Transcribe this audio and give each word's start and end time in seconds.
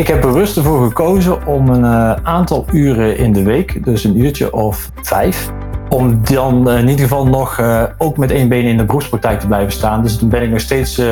Ik 0.00 0.06
heb 0.06 0.20
bewust 0.20 0.56
ervoor 0.56 0.86
gekozen 0.86 1.46
om 1.46 1.68
een 1.68 1.84
uh, 1.84 2.12
aantal 2.22 2.66
uren 2.72 3.16
in 3.16 3.32
de 3.32 3.42
week, 3.42 3.84
dus 3.84 4.04
een 4.04 4.20
uurtje 4.20 4.52
of 4.52 4.90
vijf, 5.02 5.50
om 5.88 6.20
dan 6.24 6.68
uh, 6.68 6.78
in 6.78 6.88
ieder 6.88 7.02
geval 7.02 7.26
nog 7.26 7.58
uh, 7.58 7.82
ook 7.98 8.16
met 8.16 8.30
één 8.30 8.48
been 8.48 8.64
in 8.64 8.76
de 8.76 8.84
beroepspraktijk 8.84 9.40
te 9.40 9.46
blijven 9.46 9.72
staan. 9.72 10.02
Dus 10.02 10.18
dan 10.18 10.28
ben 10.28 10.42
ik 10.42 10.50
nog 10.50 10.60
steeds 10.60 11.02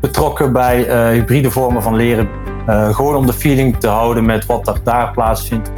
betrokken 0.00 0.52
bij 0.52 0.82
hybride 1.12 1.50
vormen 1.50 1.82
van 1.82 1.96
leren. 1.96 2.28
gewoon 2.66 3.16
om 3.16 3.26
de 3.26 3.32
feeling 3.32 3.76
te 3.76 3.88
houden 3.88 4.24
met 4.24 4.46
wat 4.46 4.68
er 4.68 4.80
daar 4.84 5.12
plaatsvindt. 5.12 5.70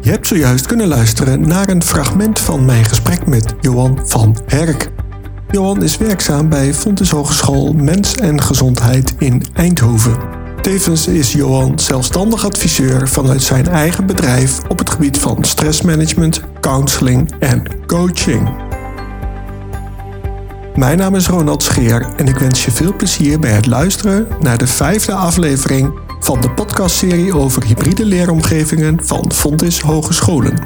Je 0.00 0.10
hebt 0.10 0.26
zojuist 0.26 0.66
kunnen 0.66 0.88
luisteren 0.88 1.48
naar 1.48 1.68
een 1.68 1.82
fragment 1.82 2.40
van 2.40 2.64
mijn 2.64 2.84
gesprek 2.84 3.26
met 3.26 3.54
Johan 3.60 3.98
van 4.04 4.36
Herk. 4.46 4.90
Johan 5.50 5.82
is 5.82 5.96
werkzaam 5.96 6.48
bij 6.48 6.74
Fontes 6.74 7.10
Hogeschool 7.10 7.72
Mens 7.72 8.14
en 8.14 8.42
Gezondheid 8.42 9.14
in 9.18 9.42
Eindhoven. 9.52 10.33
Tevens 10.64 11.06
is 11.06 11.32
Johan 11.32 11.78
zelfstandig 11.78 12.44
adviseur 12.44 13.08
vanuit 13.08 13.42
zijn 13.42 13.68
eigen 13.68 14.06
bedrijf 14.06 14.62
op 14.68 14.78
het 14.78 14.90
gebied 14.90 15.18
van 15.18 15.44
stressmanagement, 15.44 16.40
counseling 16.60 17.34
en 17.38 17.62
coaching. 17.86 18.48
Mijn 20.74 20.98
naam 20.98 21.14
is 21.14 21.26
Ronald 21.26 21.62
Scheer 21.62 22.06
en 22.16 22.26
ik 22.26 22.36
wens 22.36 22.64
je 22.64 22.70
veel 22.70 22.96
plezier 22.96 23.38
bij 23.38 23.50
het 23.50 23.66
luisteren 23.66 24.26
naar 24.40 24.58
de 24.58 24.66
vijfde 24.66 25.12
aflevering 25.12 26.00
van 26.20 26.40
de 26.40 26.50
podcastserie 26.50 27.36
over 27.36 27.64
hybride 27.64 28.04
leeromgevingen 28.04 29.04
van 29.04 29.32
Fontis 29.32 29.80
Hogescholen. 29.80 30.62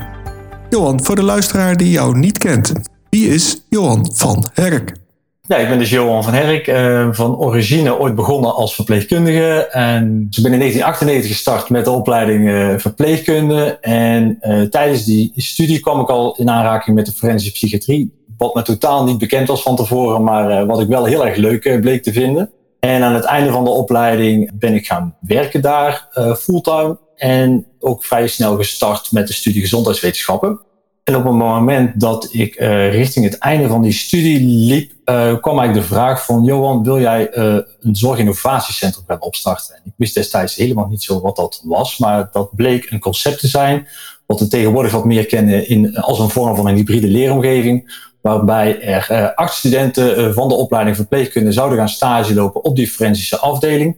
Johan, 0.71 1.05
voor 1.05 1.17
de 1.17 1.23
luisteraar 1.23 1.77
die 1.77 1.91
jou 1.91 2.19
niet 2.19 2.39
kent, 2.39 2.73
wie 3.11 3.29
is 3.29 3.63
Johan 3.69 4.11
van 4.15 4.45
Herk? 4.53 5.08
Ja, 5.49 5.57
ik 5.57 5.69
ben 5.69 5.79
dus 5.79 5.91
Johan 5.91 6.25
van 6.25 6.33
Herk, 6.33 6.67
uh, 6.67 7.09
van 7.11 7.37
origine 7.37 7.99
ooit 7.99 8.15
begonnen 8.15 8.55
als 8.55 8.75
verpleegkundige. 8.75 9.69
En 9.71 10.27
ik 10.31 10.43
ben 10.43 10.53
in 10.53 10.59
1998 10.59 11.31
gestart 11.31 11.71
met 11.71 11.85
de 11.85 11.91
opleiding 11.91 12.49
uh, 12.49 12.79
verpleegkunde. 12.79 13.79
En 13.81 14.39
uh, 14.43 14.63
tijdens 14.63 15.05
die 15.05 15.33
studie 15.37 15.81
kwam 15.81 16.01
ik 16.01 16.09
al 16.09 16.37
in 16.37 16.51
aanraking 16.51 16.97
met 16.97 17.07
de 17.07 17.13
forensische 17.13 17.53
psychiatrie. 17.53 18.25
Wat 18.37 18.55
me 18.55 18.63
totaal 18.63 19.05
niet 19.05 19.19
bekend 19.19 19.49
was 19.49 19.63
van 19.63 19.77
tevoren, 19.77 20.23
maar 20.23 20.67
wat 20.67 20.81
ik 20.81 20.89
wel 20.89 21.05
heel 21.05 21.27
erg 21.27 21.37
leuk 21.37 21.81
bleek 21.81 22.03
te 22.03 22.13
vinden. 22.13 22.51
En 22.81 23.03
aan 23.03 23.15
het 23.15 23.25
einde 23.25 23.51
van 23.51 23.65
de 23.65 23.71
opleiding 23.71 24.51
ben 24.59 24.75
ik 24.75 24.87
gaan 24.87 25.17
werken 25.21 25.63
daar, 25.63 26.09
fulltime. 26.39 26.99
En 27.17 27.67
ook 27.79 28.05
vrij 28.05 28.27
snel 28.27 28.57
gestart 28.57 29.13
met 29.13 29.27
de 29.27 29.33
studie 29.33 29.61
gezondheidswetenschappen. 29.61 30.61
En 31.09 31.17
op 31.17 31.25
het 31.25 31.33
moment 31.33 32.01
dat 32.01 32.29
ik 32.31 32.61
uh, 32.61 32.93
richting 32.93 33.25
het 33.25 33.39
einde 33.39 33.69
van 33.69 33.83
die 33.83 33.93
studie 33.93 34.41
liep, 34.41 34.91
uh, 34.91 35.41
kwam 35.41 35.59
eigenlijk 35.59 35.89
de 35.89 35.95
vraag 35.95 36.25
van, 36.25 36.45
Johan, 36.45 36.85
wil 36.85 37.01
jij 37.01 37.37
uh, 37.37 37.45
een 37.81 37.97
zorginnovatiecentrum 37.97 39.05
gaan 39.07 39.21
opstarten? 39.21 39.75
En 39.75 39.81
ik 39.85 39.93
wist 39.97 40.15
destijds 40.15 40.55
helemaal 40.55 40.87
niet 40.87 41.03
zo 41.03 41.21
wat 41.21 41.37
dat 41.37 41.63
was, 41.65 41.99
maar 41.99 42.29
dat 42.33 42.55
bleek 42.57 42.91
een 42.91 42.99
concept 42.99 43.41
te 43.41 43.49
zijn, 43.49 43.87
wat 44.27 44.41
we 44.41 44.49
tegenwoordig 44.49 44.93
wat 44.93 45.05
meer 45.05 45.27
kennen 45.27 45.69
in, 45.69 45.97
als 45.97 46.19
een 46.19 46.31
vorm 46.31 46.57
van 46.57 46.67
een 46.67 46.77
hybride 46.77 47.09
leeromgeving, 47.09 48.07
waarbij 48.21 48.81
er 48.81 49.35
acht 49.35 49.55
studenten 49.55 50.35
van 50.35 50.49
de 50.49 50.55
opleiding 50.55 50.97
verpleegkunde 50.97 51.53
zouden 51.53 51.79
gaan 51.79 51.89
stage 51.89 52.35
lopen 52.35 52.65
op 52.65 52.77
die 52.77 52.89
forensische 52.89 53.39
afdeling. 53.39 53.97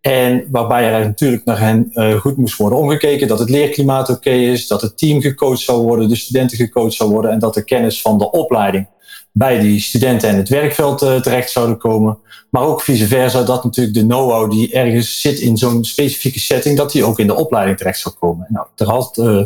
En 0.00 0.46
waarbij 0.50 0.92
er 0.92 1.06
natuurlijk 1.06 1.44
naar 1.44 1.58
hen 1.58 1.90
uh, 1.92 2.14
goed 2.14 2.36
moest 2.36 2.56
worden 2.56 2.78
omgekeken. 2.78 3.28
Dat 3.28 3.38
het 3.38 3.50
leerklimaat 3.50 4.10
oké 4.10 4.30
is, 4.30 4.66
dat 4.66 4.82
het 4.82 4.98
team 4.98 5.20
gecoacht 5.20 5.60
zou 5.60 5.82
worden, 5.82 6.08
de 6.08 6.16
studenten 6.16 6.56
gecoacht 6.56 6.94
zou 6.94 7.10
worden. 7.10 7.30
En 7.30 7.38
dat 7.38 7.54
de 7.54 7.64
kennis 7.64 8.00
van 8.00 8.18
de 8.18 8.30
opleiding 8.30 8.88
bij 9.32 9.58
die 9.58 9.80
studenten 9.80 10.28
en 10.28 10.36
het 10.36 10.48
werkveld 10.48 11.02
uh, 11.02 11.20
terecht 11.20 11.50
zouden 11.50 11.78
komen. 11.78 12.18
Maar 12.50 12.62
ook 12.62 12.82
vice 12.82 13.06
versa, 13.06 13.42
dat 13.42 13.64
natuurlijk 13.64 13.96
de 13.96 14.06
know-how 14.06 14.50
die 14.50 14.72
ergens 14.72 15.20
zit 15.20 15.38
in 15.38 15.56
zo'n 15.56 15.84
specifieke 15.84 16.40
setting, 16.40 16.76
dat 16.76 16.92
die 16.92 17.04
ook 17.04 17.18
in 17.18 17.26
de 17.26 17.34
opleiding 17.34 17.78
terecht 17.78 18.00
zou 18.00 18.14
komen. 18.14 18.46
Nou, 18.48 18.66
er 18.76 18.88
had 18.88 19.18
uh, 19.20 19.42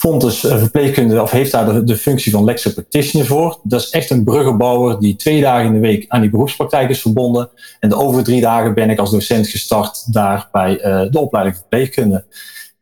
Fontes 0.00 0.44
uh, 0.44 0.58
verpleegkunde, 0.58 1.22
of 1.22 1.30
heeft 1.30 1.52
daar 1.52 1.84
de, 1.84 1.96
functie 1.96 2.32
van 2.32 2.44
lecture 2.44 2.74
practitioner 2.74 3.26
voor. 3.26 3.60
Dat 3.62 3.80
is 3.80 3.90
echt 3.90 4.10
een 4.10 4.24
bruggenbouwer 4.24 5.00
die 5.00 5.16
twee 5.16 5.40
dagen 5.40 5.66
in 5.66 5.72
de 5.72 5.78
week 5.78 6.04
aan 6.08 6.20
die 6.20 6.30
beroepspraktijk 6.30 6.90
is 6.90 7.00
verbonden. 7.00 7.50
En 7.80 7.88
de 7.88 7.94
over 7.94 8.24
drie 8.24 8.40
dagen 8.40 8.74
ben 8.74 8.90
ik 8.90 8.98
als 8.98 9.10
docent 9.10 9.48
gestart 9.48 10.12
daar 10.12 10.48
bij 10.52 10.84
uh, 10.84 11.10
de 11.10 11.18
opleiding 11.18 11.56
verpleegkunde. 11.56 12.24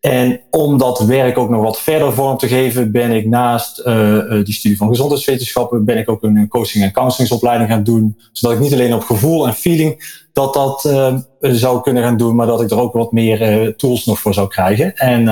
En 0.01 0.41
om 0.51 0.79
dat 0.79 1.01
werk 1.01 1.39
ook 1.39 1.49
nog 1.49 1.63
wat 1.63 1.81
verder 1.81 2.13
vorm 2.13 2.37
te 2.37 2.49
geven, 2.49 2.93
ben 2.93 3.11
ik 3.11 3.27
naast 3.27 3.79
uh, 3.79 4.45
die 4.45 4.55
studie 4.55 4.77
van 4.77 4.89
gezondheidswetenschappen, 4.89 5.85
ben 5.85 5.99
ik 5.99 6.11
ook 6.11 6.23
een 6.23 6.49
coaching- 6.49 6.85
en 6.85 6.93
counseling 6.93 7.69
gaan 7.69 7.83
doen. 7.83 8.19
Zodat 8.33 8.57
ik 8.57 8.63
niet 8.63 8.73
alleen 8.73 8.95
op 8.95 9.03
gevoel 9.03 9.47
en 9.47 9.55
feeling 9.55 10.27
dat 10.33 10.55
dat 10.55 10.85
uh, 10.85 11.15
zou 11.41 11.81
kunnen 11.81 12.03
gaan 12.03 12.17
doen, 12.17 12.35
maar 12.35 12.47
dat 12.47 12.61
ik 12.61 12.71
er 12.71 12.81
ook 12.81 12.93
wat 12.93 13.13
meer 13.13 13.75
tools 13.77 14.05
nog 14.05 14.19
voor 14.19 14.35
zou 14.35 14.49
krijgen. 14.49 14.97
En 14.97 15.23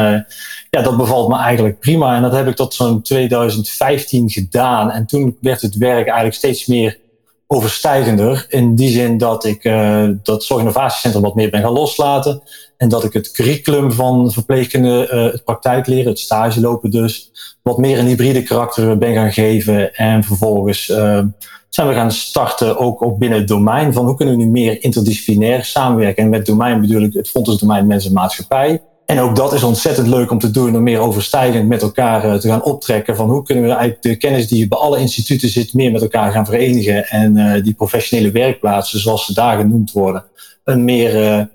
ja, 0.71 0.83
dat 0.83 0.97
bevalt 0.97 1.29
me 1.29 1.37
eigenlijk 1.37 1.81
prima. 1.81 2.17
En 2.17 2.23
dat 2.23 2.33
heb 2.33 2.47
ik 2.47 2.57
tot 2.57 2.75
zo'n 2.75 3.03
2015 3.03 4.31
gedaan. 4.31 4.91
En 4.91 5.07
toen 5.07 5.37
werd 5.41 5.61
het 5.61 5.77
werk 5.77 6.07
eigenlijk 6.07 6.37
steeds 6.37 6.67
meer 6.67 6.99
overstijgender. 7.47 8.47
In 8.49 8.75
die 8.75 8.91
zin 8.91 9.19
dat 9.19 9.45
ik 9.45 9.63
dat 10.23 10.45
zorginnovatiecentrum 10.45 11.23
wat 11.23 11.35
meer 11.35 11.51
ben 11.51 11.61
gaan 11.61 11.73
loslaten. 11.73 12.43
En 12.77 12.89
dat 12.89 13.05
ik 13.05 13.13
het 13.13 13.31
curriculum 13.31 13.93
van 13.93 14.33
verpleegkunde, 14.33 15.11
uh, 15.13 15.33
het 15.33 15.45
praktijkleren, 15.45 16.09
het 16.09 16.19
stage 16.19 16.61
lopen 16.61 16.91
dus, 16.91 17.31
wat 17.63 17.79
meer 17.79 17.99
een 17.99 18.07
hybride 18.07 18.43
karakter 18.43 18.99
ben 18.99 19.15
gaan 19.15 19.33
geven. 19.33 19.95
En 19.95 20.25
vervolgens 20.25 20.89
uh, 20.89 21.21
zijn 21.69 21.89
we 21.89 21.95
gaan 21.95 22.11
starten 22.11 22.79
ook 22.79 23.01
op 23.01 23.19
binnen 23.19 23.39
het 23.39 23.49
domein 23.49 23.93
van 23.93 24.05
hoe 24.07 24.17
kunnen 24.17 24.37
we 24.37 24.45
nu 24.45 24.51
meer 24.51 24.83
interdisciplinair 24.83 25.65
samenwerken. 25.65 26.23
En 26.23 26.29
met 26.29 26.47
domein 26.47 26.81
bedoel 26.81 27.03
ik 27.03 27.13
het 27.13 27.59
domein 27.61 27.87
mensen 27.87 28.13
maatschappij. 28.13 28.83
En 29.07 29.21
ook 29.21 29.37
dat 29.37 29.53
is 29.53 29.63
ontzettend 29.63 30.07
leuk 30.07 30.31
om 30.31 30.39
te 30.39 30.51
doen, 30.51 30.77
om 30.77 30.83
meer 30.83 30.99
overstijgend 30.99 31.69
met 31.69 31.83
elkaar 31.83 32.25
uh, 32.25 32.35
te 32.35 32.49
gaan 32.49 32.63
optrekken. 32.63 33.17
Van 33.17 33.31
hoe 33.31 33.43
kunnen 33.43 33.65
we 33.65 33.71
eigenlijk 33.71 34.03
de 34.03 34.17
kennis 34.17 34.49
die 34.49 34.69
bij 34.69 34.79
alle 34.79 34.99
instituten 34.99 35.49
zit, 35.49 35.75
meer 35.75 35.93
met 35.93 36.03
elkaar 36.03 36.33
gaan 36.33 36.47
verenigen. 36.47 37.09
En 37.09 37.37
uh, 37.37 37.63
die 37.63 37.75
professionele 37.75 38.31
werkplaatsen, 38.31 39.01
zoals 39.01 39.25
ze 39.25 39.35
daar 39.35 39.59
genoemd 39.59 39.93
worden, 39.93 40.25
een 40.65 40.85
meer 40.85 41.49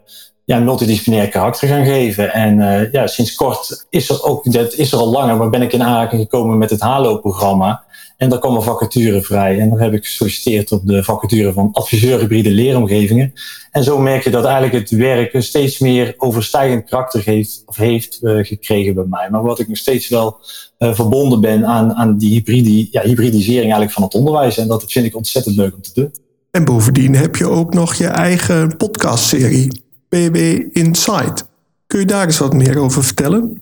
ja, 0.45 0.59
multidisciplinair 0.59 1.29
karakter 1.29 1.67
gaan 1.67 1.85
geven. 1.85 2.33
En 2.33 2.89
ja, 2.91 3.07
sinds 3.07 3.35
kort 3.35 3.85
is 3.89 4.09
er 4.09 4.23
ook, 4.23 4.51
dat 4.51 4.73
is 4.73 4.91
er 4.91 4.97
al 4.97 5.09
langer, 5.09 5.37
maar 5.37 5.49
ben 5.49 5.61
ik 5.61 5.73
in 5.73 5.83
aanraking 5.83 6.21
gekomen 6.21 6.57
met 6.57 6.69
het 6.69 6.81
HALO-programma. 6.81 7.83
En 8.21 8.29
daar 8.29 8.39
kwam 8.39 8.55
een 8.55 8.61
vacature 8.61 9.21
vrij. 9.21 9.59
En 9.59 9.69
dan 9.69 9.79
heb 9.79 9.93
ik 9.93 10.05
gesolliciteerd 10.05 10.71
op 10.71 10.85
de 10.85 11.03
vacature 11.03 11.53
van 11.53 11.69
adviseur 11.71 12.19
hybride 12.19 12.51
leeromgevingen. 12.51 13.33
En 13.71 13.83
zo 13.83 13.97
merk 13.97 14.23
je 14.23 14.29
dat 14.29 14.45
eigenlijk 14.45 14.73
het 14.73 14.89
werk 14.89 15.35
steeds 15.37 15.79
meer 15.79 16.13
overstijgend 16.17 16.89
karakter 16.89 17.21
heeft, 17.23 17.63
of 17.65 17.75
heeft 17.75 18.19
uh, 18.21 18.45
gekregen 18.45 18.93
bij 18.93 19.05
mij. 19.09 19.29
Maar 19.29 19.41
wat 19.41 19.59
ik 19.59 19.67
nog 19.67 19.77
steeds 19.77 20.09
wel 20.09 20.37
uh, 20.79 20.93
verbonden 20.93 21.41
ben 21.41 21.65
aan, 21.65 21.93
aan 21.93 22.17
die 22.17 22.33
hybride, 22.33 22.87
ja, 22.91 23.01
hybridisering 23.01 23.61
eigenlijk 23.61 23.91
van 23.91 24.03
het 24.03 24.13
onderwijs. 24.13 24.57
En 24.57 24.67
dat 24.67 24.83
vind 24.87 25.05
ik 25.05 25.15
ontzettend 25.15 25.55
leuk 25.55 25.75
om 25.75 25.81
te 25.81 25.91
doen. 25.93 26.11
En 26.51 26.65
bovendien 26.65 27.15
heb 27.15 27.35
je 27.35 27.47
ook 27.47 27.73
nog 27.73 27.93
je 27.93 28.07
eigen 28.07 28.77
podcastserie, 28.77 29.80
BB 30.11 30.67
Insight. 30.71 31.47
Kun 31.87 31.99
je 31.99 32.05
daar 32.05 32.25
eens 32.25 32.37
wat 32.37 32.53
meer 32.53 32.79
over 32.79 33.03
vertellen? 33.03 33.61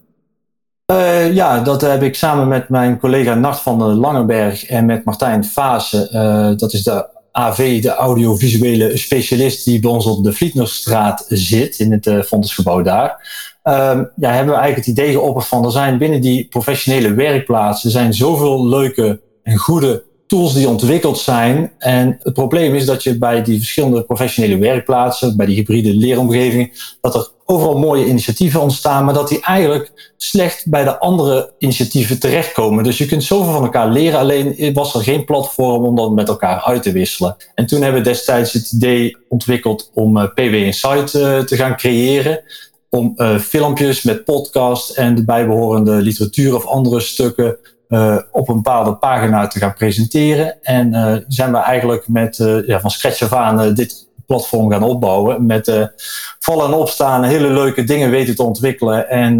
Uh, 0.92 1.34
ja, 1.34 1.60
dat 1.60 1.82
heb 1.82 2.04
ik 2.04 2.16
samen 2.16 2.48
met 2.48 2.70
mijn 2.70 3.00
collega 3.00 3.34
Nart 3.34 3.60
van 3.60 3.80
der 3.80 3.88
Langenberg 3.88 4.66
en 4.66 4.86
met 4.86 5.04
Martijn 5.04 5.44
Fase. 5.44 6.10
Uh, 6.14 6.58
dat 6.58 6.74
is 6.74 6.84
de 6.84 7.08
AV, 7.32 7.82
de 7.82 7.96
audiovisuele 7.96 8.98
specialist 8.98 9.66
die 9.66 9.80
bij 9.80 9.92
ons 9.92 10.06
op 10.06 10.24
de 10.24 10.34
Vlietnerstraat 10.34 11.26
zit, 11.28 11.80
in 11.80 11.92
het 11.92 12.06
uh, 12.06 12.84
daar. 12.84 13.28
Ehm, 13.64 14.04
ja, 14.16 14.32
hebben 14.32 14.54
we 14.54 14.60
eigenlijk 14.60 14.76
het 14.76 14.88
idee 14.88 15.12
geopperd 15.12 15.46
van 15.46 15.66
er 15.66 15.72
zijn 15.72 15.98
binnen 15.98 16.22
die 16.22 16.48
professionele 16.48 17.14
werkplaatsen 17.14 17.92
zijn 17.92 18.14
zoveel 18.14 18.68
leuke 18.68 19.22
en 19.44 19.58
goede 19.58 20.04
tools 20.30 20.54
die 20.54 20.68
ontwikkeld 20.68 21.18
zijn. 21.18 21.72
En 21.78 22.20
het 22.24 22.34
probleem 22.34 22.76
is 22.76 22.86
dat 22.86 23.04
je 23.04 23.18
bij 23.18 23.44
die 23.44 23.58
verschillende 23.58 24.04
professionele 24.04 24.58
werkplaatsen, 24.58 25.38
bij 25.38 25.46
die 25.46 25.56
hybride 25.56 25.94
leeromgevingen, 25.94 26.72
dat 27.02 27.16
er 27.16 27.28
overal 27.46 27.78
mooie 27.78 28.06
initiatieven 28.06 28.62
ontstaan, 28.62 29.06
maar 29.06 29.14
dat 29.14 29.30
die 29.30 29.42
eigenlijk 29.42 30.14
slecht 30.18 30.70
bij 30.70 30.84
de 30.84 31.00
andere 31.00 31.54
initiatieven 31.58 32.20
terechtkomen. 32.20 32.84
Dus 32.84 32.98
je 32.98 33.06
kunt 33.06 33.24
zoveel 33.24 33.54
van 33.54 33.64
elkaar 33.64 33.90
leren, 33.90 34.20
alleen 34.20 34.74
was 34.74 34.96
er 34.96 35.02
geen 35.02 35.26
platform 35.26 35.86
om 35.86 35.96
dat 35.96 36.12
met 36.12 36.28
elkaar 36.28 36.62
uit 36.62 36.84
te 36.84 36.92
wisselen. 36.92 37.36
En 37.56 37.66
toen 37.66 37.82
hebben 37.82 38.02
we 38.02 38.10
destijds 38.10 38.54
het 38.54 38.72
idee 38.72 39.18
ontwikkeld 39.30 39.92
om 39.94 40.18
uh, 40.18 40.24
PW 40.24 40.54
Insight 40.54 41.14
uh, 41.14 41.40
te 41.40 41.56
gaan 41.56 41.76
creëren. 41.76 42.42
Om 42.90 43.14
uh, 43.18 43.40
filmpjes 43.40 44.04
met 44.04 44.24
podcast 44.24 44.90
en 44.90 45.16
de 45.16 45.26
bijbehorende 45.26 45.92
literatuur 45.92 46.56
of 46.56 46.66
andere 46.66 47.00
stukken 47.00 47.58
uh, 47.90 48.18
op 48.32 48.50
een 48.50 48.56
bepaalde 48.56 48.96
pagina 48.96 49.48
te 49.48 49.60
gaan 49.60 49.74
presenteren. 49.74 50.62
En 50.62 50.94
uh, 50.94 51.16
zijn 51.28 51.52
we 51.52 51.58
eigenlijk 51.58 52.08
met 52.08 52.38
uh, 52.38 52.68
ja, 52.68 52.80
van 52.80 52.92
scratch 52.92 53.22
af 53.22 53.34
aan 53.34 53.74
dit 53.74 54.08
platform 54.26 54.72
gaan 54.72 54.84
opbouwen. 54.84 55.46
Met 55.46 55.92
vallen 56.40 56.66
en 56.66 56.74
opstaan, 56.74 57.24
hele 57.24 57.50
leuke 57.50 57.84
dingen 57.84 58.10
weten 58.10 58.36
te 58.36 58.44
ontwikkelen. 58.44 59.10
En 59.10 59.36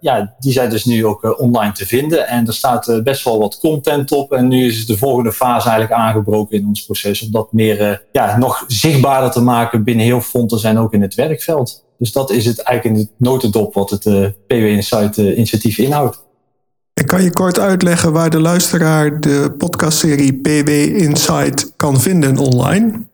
ja, 0.00 0.34
die 0.38 0.52
zijn 0.52 0.70
dus 0.70 0.84
nu 0.84 1.06
ook 1.06 1.40
online 1.40 1.72
te 1.72 1.86
vinden. 1.86 2.28
En 2.28 2.46
er 2.46 2.54
staat 2.54 3.00
best 3.04 3.24
wel 3.24 3.38
wat 3.38 3.58
content 3.58 4.12
op. 4.12 4.32
En 4.32 4.48
nu 4.48 4.66
is 4.66 4.86
de 4.86 4.96
volgende 4.96 5.32
fase 5.32 5.68
eigenlijk 5.68 6.00
aangebroken 6.00 6.58
in 6.58 6.66
ons 6.66 6.84
proces. 6.84 7.22
Om 7.22 7.30
dat 7.30 7.52
meer 7.52 8.04
ja, 8.12 8.38
nog 8.38 8.64
zichtbaarder 8.66 9.30
te 9.30 9.42
maken 9.42 9.84
binnen 9.84 10.04
heel 10.04 10.20
Fontes 10.20 10.64
en 10.64 10.78
ook 10.78 10.92
in 10.92 11.02
het 11.02 11.14
werkveld. 11.14 11.84
Dus 11.98 12.12
dat 12.12 12.30
is 12.30 12.44
het 12.44 12.62
eigenlijk 12.62 12.96
in 12.96 13.02
het 13.02 13.12
notendop 13.16 13.74
wat 13.74 13.90
het 13.90 14.34
PW 14.46 14.52
Insight 14.52 15.16
initiatief 15.16 15.78
inhoudt. 15.78 16.30
Kan 17.06 17.22
je 17.22 17.32
kort 17.32 17.58
uitleggen 17.58 18.12
waar 18.12 18.30
de 18.30 18.40
luisteraar 18.40 19.20
de 19.20 19.54
podcastserie 19.58 20.40
PW 20.40 20.68
Insight 20.96 21.72
kan 21.76 22.00
vinden 22.00 22.38
online? 22.38 23.06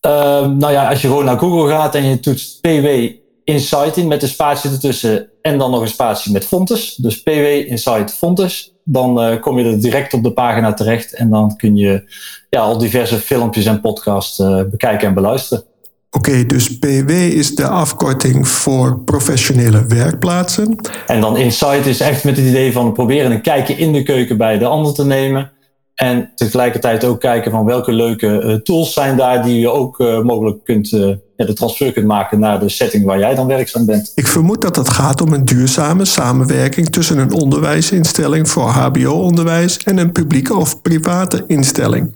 Ehm, 0.00 0.56
nou 0.56 0.72
ja, 0.72 0.88
als 0.88 1.02
je 1.02 1.08
gewoon 1.08 1.24
naar 1.24 1.38
Google 1.38 1.70
gaat 1.70 1.94
en 1.94 2.04
je 2.04 2.20
toetst 2.20 2.60
PW 2.60 2.86
Insight 3.44 3.96
in 3.96 4.08
met 4.08 4.22
een 4.22 4.28
spatie 4.28 4.70
ertussen 4.70 5.28
en 5.42 5.58
dan 5.58 5.70
nog 5.70 5.80
een 5.80 5.88
spatie 5.88 6.32
met 6.32 6.46
Fontes. 6.46 6.94
Dus 6.94 7.22
PW 7.22 7.46
Insight 7.68 8.14
Fontes. 8.14 8.74
Dan 8.84 9.22
uh, 9.22 9.40
kom 9.40 9.58
je 9.58 9.64
er 9.64 9.80
direct 9.80 10.14
op 10.14 10.22
de 10.22 10.32
pagina 10.32 10.74
terecht 10.74 11.14
en 11.14 11.30
dan 11.30 11.56
kun 11.56 11.76
je 11.76 12.12
ja, 12.50 12.60
al 12.60 12.78
diverse 12.78 13.18
filmpjes 13.18 13.66
en 13.66 13.80
podcasts 13.80 14.38
uh, 14.38 14.62
bekijken 14.70 15.08
en 15.08 15.14
beluisteren. 15.14 15.64
Oké, 16.16 16.46
dus 16.46 16.78
PW 16.78 17.10
is 17.10 17.54
de 17.54 17.68
afkorting 17.68 18.48
voor 18.48 18.98
professionele 18.98 19.86
werkplaatsen. 19.86 20.76
En 21.06 21.20
dan 21.20 21.36
Insight 21.36 21.86
is 21.86 22.00
echt 22.00 22.24
met 22.24 22.36
het 22.36 22.46
idee 22.46 22.72
van 22.72 22.92
proberen 22.92 23.30
een 23.30 23.42
kijkje 23.42 23.74
in 23.74 23.92
de 23.92 24.02
keuken 24.02 24.36
bij 24.36 24.58
de 24.58 24.66
ander 24.66 24.94
te 24.94 25.04
nemen. 25.04 25.52
En 25.94 26.32
tegelijkertijd 26.34 27.04
ook 27.04 27.20
kijken 27.20 27.50
van 27.50 27.64
welke 27.64 27.92
leuke 27.92 28.42
uh, 28.42 28.54
tools 28.54 28.92
zijn 28.92 29.16
daar 29.16 29.42
die 29.42 29.60
je 29.60 29.70
ook 29.70 29.98
uh, 30.00 30.22
mogelijk 30.22 30.64
kunt, 30.64 30.92
uh, 30.92 31.14
ja, 31.36 31.44
de 31.46 31.52
transfer 31.52 31.92
kunt 31.92 32.06
maken 32.06 32.38
naar 32.38 32.60
de 32.60 32.68
setting 32.68 33.04
waar 33.04 33.18
jij 33.18 33.34
dan 33.34 33.46
werkzaam 33.46 33.86
bent. 33.86 34.12
Ik 34.14 34.26
vermoed 34.26 34.62
dat 34.62 34.76
het 34.76 34.88
gaat 34.88 35.20
om 35.20 35.32
een 35.32 35.44
duurzame 35.44 36.04
samenwerking 36.04 36.88
tussen 36.88 37.18
een 37.18 37.32
onderwijsinstelling 37.32 38.48
voor 38.48 38.68
HBO-onderwijs 38.68 39.78
en 39.78 39.98
een 39.98 40.12
publieke 40.12 40.56
of 40.56 40.82
private 40.82 41.44
instelling. 41.46 42.14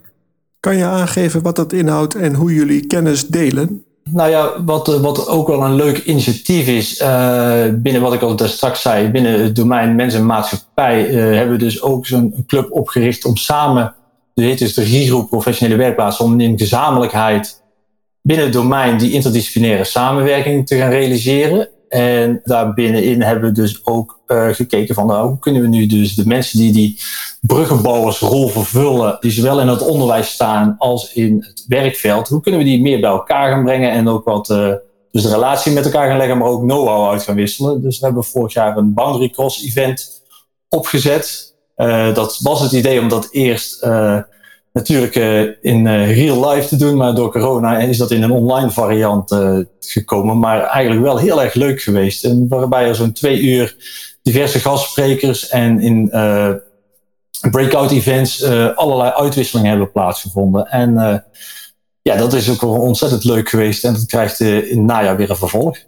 Kan 0.60 0.76
je 0.76 0.84
aangeven 0.84 1.42
wat 1.42 1.56
dat 1.56 1.72
inhoudt 1.72 2.14
en 2.14 2.34
hoe 2.34 2.54
jullie 2.54 2.86
kennis 2.86 3.26
delen? 3.26 3.84
Nou 4.04 4.30
ja, 4.30 4.64
wat, 4.64 4.86
wat 4.86 5.28
ook 5.28 5.46
wel 5.46 5.62
een 5.62 5.74
leuk 5.74 5.98
initiatief 5.98 6.68
is, 6.68 7.00
uh, 7.00 7.64
binnen 7.72 8.02
wat 8.02 8.12
ik 8.12 8.22
al 8.22 8.38
straks 8.38 8.82
zei, 8.82 9.08
binnen 9.08 9.42
het 9.42 9.56
domein 9.56 9.94
mens 9.94 10.14
en 10.14 10.26
maatschappij, 10.26 11.08
uh, 11.08 11.36
hebben 11.36 11.56
we 11.56 11.64
dus 11.64 11.82
ook 11.82 12.06
zo'n 12.06 12.44
club 12.46 12.72
opgericht 12.72 13.24
om 13.24 13.36
samen, 13.36 13.94
de 14.34 14.42
heet 14.42 14.58
dus 14.58 14.74
de 14.74 14.84
GIRO 14.84 15.22
professionele 15.22 15.78
werkplaats, 15.78 16.18
om 16.18 16.40
in 16.40 16.58
gezamenlijkheid 16.58 17.62
binnen 18.22 18.44
het 18.44 18.54
domein 18.54 18.98
die 18.98 19.12
interdisciplinaire 19.12 19.84
samenwerking 19.84 20.66
te 20.66 20.76
gaan 20.76 20.90
realiseren. 20.90 21.68
En 21.90 22.40
daarbinnenin 22.44 23.22
hebben 23.22 23.48
we 23.48 23.54
dus 23.54 23.86
ook 23.86 24.20
uh, 24.26 24.48
gekeken 24.48 24.94
van 24.94 25.06
nou, 25.06 25.28
hoe 25.28 25.38
kunnen 25.38 25.62
we 25.62 25.68
nu 25.68 25.86
dus 25.86 26.14
de 26.14 26.26
mensen 26.26 26.58
die 26.58 26.72
die 26.72 27.00
bruggenbouwersrol 27.40 28.48
vervullen, 28.48 29.16
die 29.20 29.30
zowel 29.30 29.60
in 29.60 29.68
het 29.68 29.82
onderwijs 29.82 30.30
staan 30.30 30.74
als 30.78 31.12
in 31.12 31.44
het 31.46 31.64
werkveld, 31.68 32.28
hoe 32.28 32.40
kunnen 32.40 32.60
we 32.60 32.66
die 32.66 32.82
meer 32.82 33.00
bij 33.00 33.10
elkaar 33.10 33.50
gaan 33.50 33.64
brengen 33.64 33.90
en 33.90 34.08
ook 34.08 34.24
wat 34.24 34.50
uh, 34.50 34.72
dus 35.10 35.22
de 35.22 35.30
relatie 35.30 35.72
met 35.72 35.84
elkaar 35.84 36.08
gaan 36.08 36.16
leggen, 36.16 36.38
maar 36.38 36.48
ook 36.48 36.62
know-how 36.62 37.10
uit 37.10 37.22
gaan 37.22 37.34
wisselen. 37.34 37.82
Dus 37.82 37.98
we 37.98 38.04
hebben 38.04 38.24
vorig 38.24 38.52
jaar 38.52 38.76
een 38.76 38.94
Boundary 38.94 39.28
Cross 39.28 39.64
event 39.64 40.22
opgezet. 40.68 41.54
Uh, 41.76 42.14
dat 42.14 42.38
was 42.42 42.60
het 42.60 42.72
idee 42.72 43.00
om 43.00 43.08
dat 43.08 43.28
eerst 43.30 43.82
natuurlijk 44.72 45.16
uh, 45.16 45.40
in 45.60 45.86
uh, 45.86 46.16
real 46.16 46.48
life 46.48 46.68
te 46.68 46.76
doen, 46.76 46.96
maar 46.96 47.14
door 47.14 47.32
corona 47.32 47.78
is 47.78 47.96
dat 47.98 48.10
in 48.10 48.22
een 48.22 48.30
online 48.30 48.70
variant 48.70 49.32
uh, 49.32 49.58
gekomen. 49.80 50.38
Maar 50.38 50.62
eigenlijk 50.62 51.04
wel 51.04 51.18
heel 51.18 51.42
erg 51.42 51.54
leuk 51.54 51.82
geweest. 51.82 52.24
En 52.24 52.48
waarbij 52.48 52.88
er 52.88 52.94
zo'n 52.94 53.12
twee 53.12 53.40
uur 53.40 53.76
diverse 54.22 54.58
gastsprekers 54.58 55.48
en 55.48 55.80
in 55.80 56.08
breakout 57.50 57.90
events 57.90 58.44
allerlei 58.74 59.10
uitwisselingen 59.10 59.70
hebben 59.70 59.92
plaatsgevonden. 59.92 60.66
En 60.66 61.24
ja, 62.02 62.16
dat 62.16 62.32
is 62.32 62.50
ook 62.50 62.60
wel 62.60 62.80
ontzettend 62.80 63.24
leuk 63.24 63.48
geweest. 63.48 63.84
En 63.84 63.92
dat 63.92 64.06
krijgt 64.06 64.40
in 64.40 64.78
het 64.78 64.86
najaar 64.86 65.16
weer 65.16 65.30
een 65.30 65.36
vervolg. 65.36 65.78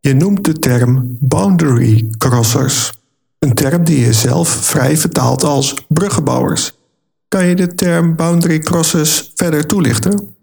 Je 0.00 0.14
noemt 0.14 0.44
de 0.44 0.52
term 0.52 1.16
boundary 1.20 2.08
crossers. 2.18 2.92
Een 3.38 3.54
term 3.54 3.84
die 3.84 4.00
je 4.00 4.12
zelf 4.12 4.48
vrij 4.48 4.96
vertaalt 4.96 5.44
als 5.44 5.74
bruggenbouwers. 5.88 6.72
Kan 7.28 7.46
je 7.46 7.54
de 7.54 7.74
term 7.74 8.16
boundary 8.16 8.58
crosses 8.58 9.32
verder 9.34 9.66
toelichten? 9.66 10.34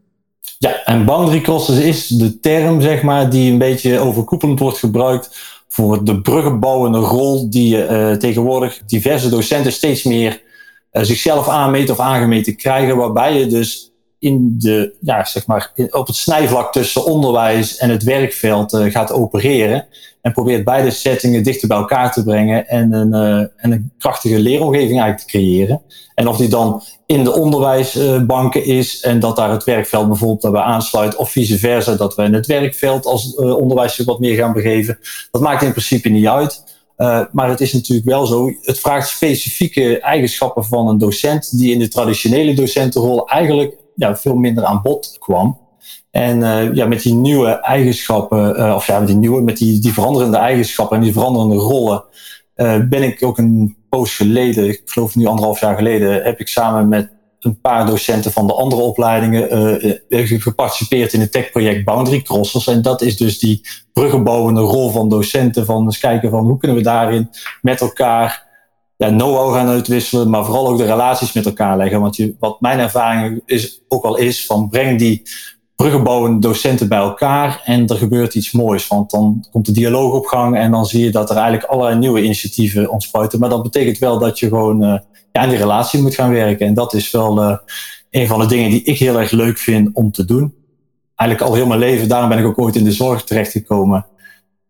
Ja, 0.57 0.83
en 0.85 1.05
boundary 1.05 1.41
crosses 1.41 1.79
is 1.79 2.07
de 2.07 2.39
term 2.39 2.81
zeg 2.81 3.01
maar, 3.01 3.29
die 3.29 3.51
een 3.51 3.57
beetje 3.57 3.99
overkoepelend 3.99 4.59
wordt 4.59 4.77
gebruikt 4.77 5.37
voor 5.67 6.03
de 6.03 6.21
bruggenbouwende 6.21 6.97
rol 6.97 7.49
die 7.49 7.77
uh, 7.77 8.11
tegenwoordig 8.11 8.81
diverse 8.85 9.29
docenten 9.29 9.71
steeds 9.71 10.03
meer 10.03 10.41
uh, 10.91 11.03
zichzelf 11.03 11.49
aanmeten 11.49 11.93
of 11.93 11.99
aangemeten 11.99 12.55
krijgen, 12.55 12.97
waarbij 12.97 13.39
je 13.39 13.47
dus 13.47 13.92
in 14.23 14.55
de, 14.57 14.95
ja, 14.99 15.25
zeg 15.25 15.45
maar, 15.45 15.71
op 15.89 16.07
het 16.07 16.15
snijvlak 16.15 16.71
tussen 16.71 17.05
onderwijs 17.05 17.77
en 17.77 17.89
het 17.89 18.03
werkveld 18.03 18.73
uh, 18.73 18.91
gaat 18.91 19.11
opereren. 19.11 19.85
En 20.21 20.31
probeert 20.31 20.63
beide 20.63 20.91
settingen 20.91 21.43
dichter 21.43 21.67
bij 21.67 21.77
elkaar 21.77 22.11
te 22.11 22.23
brengen 22.23 22.67
en 22.67 22.93
een, 22.93 23.13
uh, 23.13 23.37
en 23.37 23.71
een 23.71 23.91
krachtige 23.97 24.39
leeromgeving 24.39 24.91
eigenlijk 24.91 25.19
te 25.19 25.25
creëren. 25.37 25.81
En 26.15 26.27
of 26.27 26.37
die 26.37 26.47
dan 26.47 26.81
in 27.05 27.23
de 27.23 27.33
onderwijsbanken 27.33 28.65
is 28.65 29.01
en 29.01 29.19
dat 29.19 29.35
daar 29.35 29.51
het 29.51 29.63
werkveld 29.63 30.07
bijvoorbeeld 30.07 30.41
daarbij 30.41 30.61
aansluit, 30.61 31.15
of 31.15 31.31
vice 31.31 31.57
versa, 31.57 31.95
dat 31.95 32.15
we 32.15 32.23
in 32.23 32.33
het 32.33 32.45
werkveld 32.45 33.05
als 33.05 33.37
uh, 33.37 33.55
onderwijs 33.55 33.97
wat 33.97 34.19
meer 34.19 34.35
gaan 34.35 34.53
begeven. 34.53 34.99
Dat 35.31 35.41
maakt 35.41 35.63
in 35.63 35.71
principe 35.71 36.09
niet 36.09 36.27
uit. 36.27 36.63
Maar 37.31 37.49
het 37.49 37.61
is 37.61 37.73
natuurlijk 37.73 38.07
wel 38.07 38.25
zo, 38.25 38.51
het 38.61 38.79
vraagt 38.79 39.09
specifieke 39.09 39.99
eigenschappen 39.99 40.65
van 40.65 40.87
een 40.87 40.97
docent 40.97 41.59
die 41.59 41.71
in 41.71 41.79
de 41.79 41.87
traditionele 41.87 42.53
docentenrol 42.53 43.27
eigenlijk 43.27 43.82
ja, 43.95 44.15
veel 44.15 44.35
minder 44.35 44.63
aan 44.63 44.81
bod 44.81 45.15
kwam. 45.19 45.61
En 46.11 46.39
uh, 46.39 46.73
ja, 46.73 46.85
met 46.85 47.01
die 47.01 47.13
nieuwe 47.13 47.49
eigenschappen, 47.49 48.59
uh, 48.59 48.73
of 48.75 48.87
ja, 48.87 48.99
met 48.99 49.07
die 49.07 49.17
nieuwe, 49.17 49.41
met 49.41 49.57
die, 49.57 49.79
die 49.79 49.93
veranderende 49.93 50.37
eigenschappen 50.37 50.97
en 50.97 51.03
die 51.03 51.13
veranderende 51.13 51.55
rollen, 51.55 52.03
uh, 52.55 52.79
ben 52.89 53.03
ik 53.03 53.23
ook 53.23 53.37
een 53.37 53.75
poos 53.89 54.15
geleden, 54.15 54.67
ik 54.67 54.81
geloof 54.85 55.15
nu 55.15 55.25
anderhalf 55.25 55.59
jaar 55.59 55.75
geleden, 55.75 56.23
heb 56.23 56.39
ik 56.39 56.47
samen 56.47 56.87
met 56.87 57.11
een 57.39 57.61
paar 57.61 57.85
docenten 57.85 58.31
van 58.31 58.47
de 58.47 58.53
andere 58.53 58.81
opleidingen 58.81 60.01
geparticipeerd 60.41 61.13
in 61.13 61.19
het 61.19 61.31
techproject 61.31 61.85
Boundary 61.85 62.21
Crossers. 62.21 62.67
En 62.67 62.81
dat 62.81 63.01
is 63.01 63.17
dus 63.17 63.39
die 63.39 63.61
bruggenbouwende 63.93 64.61
rol 64.61 64.89
van 64.89 65.09
docenten, 65.09 65.65
van 65.65 65.83
eens 65.83 65.99
kijken 65.99 66.29
van 66.29 66.45
hoe 66.45 66.57
kunnen 66.57 66.77
we 66.77 66.83
daarin 66.83 67.29
met 67.61 67.81
elkaar 67.81 68.52
ja, 69.03 69.09
know-how 69.09 69.53
gaan 69.53 69.67
uitwisselen, 69.67 70.29
maar 70.29 70.45
vooral 70.45 70.67
ook 70.67 70.77
de 70.77 70.85
relaties 70.85 71.33
met 71.33 71.45
elkaar 71.45 71.77
leggen. 71.77 72.01
Want 72.01 72.15
je, 72.15 72.35
wat 72.39 72.61
mijn 72.61 72.79
ervaring 72.79 73.41
is, 73.45 73.81
ook 73.87 74.03
al 74.03 74.17
is, 74.17 74.45
van 74.45 74.69
breng 74.69 74.99
die 74.99 75.21
bruggenbouwende 75.75 76.39
docenten 76.39 76.87
bij 76.87 76.97
elkaar 76.97 77.61
en 77.65 77.87
er 77.87 77.95
gebeurt 77.95 78.35
iets 78.35 78.51
moois. 78.51 78.87
Want 78.87 79.11
dan 79.11 79.45
komt 79.51 79.65
de 79.65 79.71
dialoog 79.71 80.13
op 80.13 80.25
gang 80.25 80.57
en 80.57 80.71
dan 80.71 80.85
zie 80.85 81.03
je 81.03 81.11
dat 81.11 81.29
er 81.29 81.35
eigenlijk 81.35 81.65
allerlei 81.65 81.99
nieuwe 81.99 82.23
initiatieven 82.23 82.91
ontspuiten. 82.91 83.39
Maar 83.39 83.49
dat 83.49 83.63
betekent 83.63 83.97
wel 83.97 84.19
dat 84.19 84.39
je 84.39 84.47
gewoon 84.47 84.83
uh, 84.83 84.97
ja, 85.31 85.41
aan 85.41 85.49
die 85.49 85.57
relatie 85.57 86.01
moet 86.01 86.15
gaan 86.15 86.31
werken. 86.31 86.67
En 86.67 86.73
dat 86.73 86.93
is 86.93 87.11
wel 87.11 87.43
uh, 87.43 87.57
een 88.09 88.27
van 88.27 88.39
de 88.39 88.45
dingen 88.45 88.69
die 88.69 88.83
ik 88.83 88.97
heel 88.97 89.19
erg 89.19 89.31
leuk 89.31 89.57
vind 89.57 89.89
om 89.93 90.11
te 90.11 90.25
doen. 90.25 90.53
Eigenlijk 91.15 91.49
al 91.49 91.55
heel 91.55 91.67
mijn 91.67 91.79
leven, 91.79 92.07
daarom 92.07 92.29
ben 92.29 92.39
ik 92.39 92.45
ook 92.45 92.59
ooit 92.59 92.75
in 92.75 92.83
de 92.83 92.91
zorg 92.91 93.23
terechtgekomen 93.23 94.05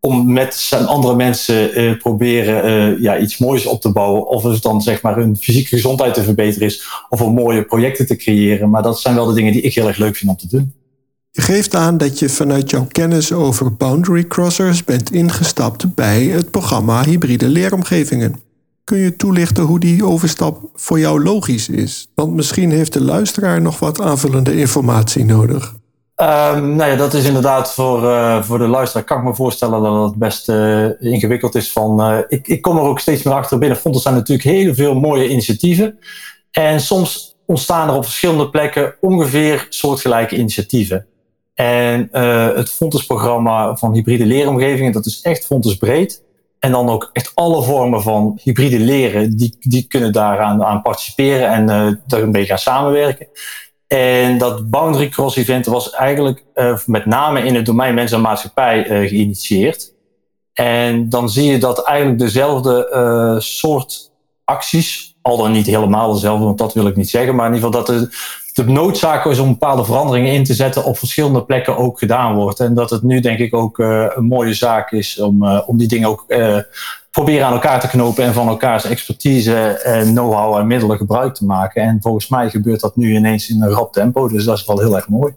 om 0.08 0.34
met 0.34 0.72
andere 0.86 1.16
mensen 1.16 1.82
uh, 1.82 1.98
proberen 1.98 2.66
uh, 2.94 3.02
ja, 3.02 3.20
iets 3.20 3.38
moois 3.38 3.66
op 3.66 3.82
te 3.82 3.92
bouwen. 3.92 4.28
Of 4.28 4.44
het 4.44 4.62
dan 4.62 4.82
zeg 4.82 5.02
maar 5.02 5.16
hun 5.16 5.38
fysieke 5.38 5.70
gezondheid 5.70 6.14
te 6.14 6.24
verbeteren 6.24 6.68
is. 6.68 6.84
Of 7.10 7.22
om 7.22 7.34
mooie 7.34 7.64
projecten 7.64 8.08
te 8.08 8.16
creëren. 8.16 8.70
Maar 8.70 8.82
dat 8.82 9.00
zijn 9.00 9.16
wel 9.16 9.26
de 9.26 9.34
dingen 9.34 9.52
die 9.52 9.62
ik 9.62 9.74
heel 9.74 9.88
erg 9.88 9.98
leuk 9.98 10.16
vind 10.16 10.32
om 10.32 10.38
te 10.38 10.48
doen. 10.48 10.74
Je 11.32 11.42
geeft 11.42 11.76
aan 11.76 11.98
dat 11.98 12.20
je 12.20 12.30
vanuit 12.30 12.70
jouw 12.70 12.88
kennis 12.92 13.32
over 13.32 13.76
boundary 13.76 14.28
crossers 14.28 14.84
bent 14.84 15.12
ingestapt 15.12 15.96
bij 15.96 16.24
het 16.24 16.52
programma 16.52 17.04
Hybride 17.04 17.48
Leeromgevingen. 17.48 18.42
Kun 18.84 18.98
je 18.98 19.16
toelichten 19.16 19.64
hoe 19.64 19.80
die 19.80 20.06
overstap 20.06 20.70
voor 20.74 21.00
jou 21.00 21.24
logisch 21.24 21.70
is? 21.70 22.08
Want 22.16 22.34
misschien 22.34 22.72
heeft 22.72 22.94
de 22.94 23.02
luisteraar 23.02 23.62
nog 23.62 23.80
wat 23.80 24.02
aanvullende 24.02 24.58
informatie 24.58 25.26
nodig. 25.26 25.76
Um, 26.16 26.76
nou 26.76 26.92
ja, 26.92 26.96
dat 26.96 27.14
is 27.14 27.26
inderdaad 27.26 27.74
voor, 27.74 28.04
uh, 28.04 28.44
voor 28.44 28.58
de 28.58 28.68
luisteraar. 28.68 29.06
Kan 29.06 29.18
ik 29.18 29.24
me 29.24 29.36
voorstellen 29.36 29.82
dat 29.82 30.10
het 30.10 30.16
best 30.16 30.50
uh, 30.50 30.90
ingewikkeld 31.00 31.56
is. 31.56 31.72
Van, 31.72 32.12
uh, 32.12 32.20
ik, 32.28 32.48
ik 32.48 32.62
kom 32.62 32.78
er 32.78 32.84
ook 32.84 33.00
steeds 33.00 33.24
meer 33.24 33.34
achter. 33.34 33.58
Binnen 33.58 33.78
Fontes 33.78 34.02
zijn 34.02 34.14
natuurlijk 34.14 34.48
heel 34.48 34.74
veel 34.74 34.96
mooie 34.96 35.30
initiatieven. 35.30 36.00
En 36.52 36.80
soms 36.82 37.36
ontstaan 37.46 37.90
er 37.90 37.96
op 37.96 38.04
verschillende 38.04 38.50
plekken 38.50 38.96
ongeveer 39.02 39.66
soortgelijke 39.70 40.36
initiatieven. 40.36 41.06
En 41.54 42.10
het 42.56 42.70
Fontes-programma 42.70 43.76
van 43.76 43.94
hybride 43.94 44.26
leeromgevingen, 44.26 44.92
dat 44.92 45.06
is 45.06 45.22
echt 45.22 45.46
Fontes 45.46 45.76
breed. 45.76 46.24
En 46.60 46.72
dan 46.72 46.90
ook 46.90 47.10
echt 47.14 47.32
alle 47.36 47.64
vormen 47.64 48.02
van 48.02 48.40
hybride 48.44 48.80
leren, 48.80 49.38
die, 49.38 49.56
die 49.60 49.86
kunnen 49.88 50.12
daaraan 50.12 50.64
aan 50.64 50.82
participeren 50.82 51.48
en 51.48 51.66
daar 52.08 52.22
een 52.22 52.32
beetje 52.32 52.48
gaan 52.48 52.58
samenwerken. 52.58 53.28
En 53.94 54.38
dat 54.38 54.70
Boundary 54.70 55.10
Cross 55.10 55.36
Event 55.36 55.66
was 55.66 55.90
eigenlijk 55.90 56.44
uh, 56.56 56.78
met 56.86 57.06
name 57.06 57.44
in 57.44 57.56
het 57.56 57.66
domein 57.66 57.94
mensen 57.94 58.18
en 58.18 58.24
maatschappij 58.24 58.90
uh, 58.90 59.10
geïnitieerd. 59.10 59.94
En 60.54 61.10
dan 61.10 61.30
zie 61.30 61.52
je 61.52 61.58
dat 61.58 61.84
eigenlijk 61.84 62.20
dezelfde 62.20 62.92
uh, 62.94 63.40
soort 63.40 64.12
acties, 64.44 65.18
al 65.22 65.38
dan 65.38 65.52
niet 65.52 65.66
helemaal 65.66 66.14
dezelfde, 66.14 66.46
want 66.46 66.58
dat 66.58 66.74
wil 66.74 66.88
ik 66.88 66.96
niet 66.96 67.10
zeggen, 67.10 67.36
maar 67.36 67.48
in 67.48 67.54
ieder 67.54 67.68
geval 67.70 67.86
dat 67.86 68.00
de 68.00 68.42
de 68.54 68.64
noodzaak 68.64 69.26
is 69.26 69.40
om 69.40 69.50
bepaalde 69.50 69.86
veranderingen 69.86 70.34
in 70.34 70.44
te 70.44 70.54
zetten 70.54 70.84
op 70.84 70.98
verschillende 70.98 71.44
plekken 71.44 71.78
ook 71.78 72.00
gedaan 72.00 72.36
wordt. 72.36 72.60
En 72.60 72.74
dat 72.74 72.90
het 72.90 73.04
nu 73.04 73.20
denk 73.20 73.40
ik 73.40 73.56
ook 73.56 73.78
een 73.78 74.26
mooie 74.26 74.54
zaak 74.54 74.92
is 74.92 75.20
om, 75.20 75.48
om 75.48 75.78
die 75.78 75.88
dingen 75.88 76.10
ook 76.10 76.26
proberen 77.14 77.46
aan 77.46 77.54
elkaar 77.54 77.80
te 77.80 77.88
knopen 77.88 78.24
en 78.24 78.34
van 78.34 78.48
elkaars 78.48 78.86
expertise 78.86 79.56
en 79.68 80.06
know-how 80.06 80.58
en 80.58 80.68
middelen 80.68 80.98
gebruik 80.98 81.34
te 81.34 81.46
maken. 81.46 81.82
En 81.82 81.98
volgens 82.02 82.28
mij 82.28 82.50
gebeurt 82.50 82.80
dat 82.80 82.96
nu 82.96 83.16
ineens 83.16 83.50
in 83.50 83.62
een 83.62 83.70
rap 83.70 83.94
tempo, 83.94 84.28
dus 84.28 84.44
dat 84.44 84.58
is 84.58 84.66
wel 84.66 84.80
heel 84.80 84.96
erg 84.96 85.10
mooi. 85.10 85.34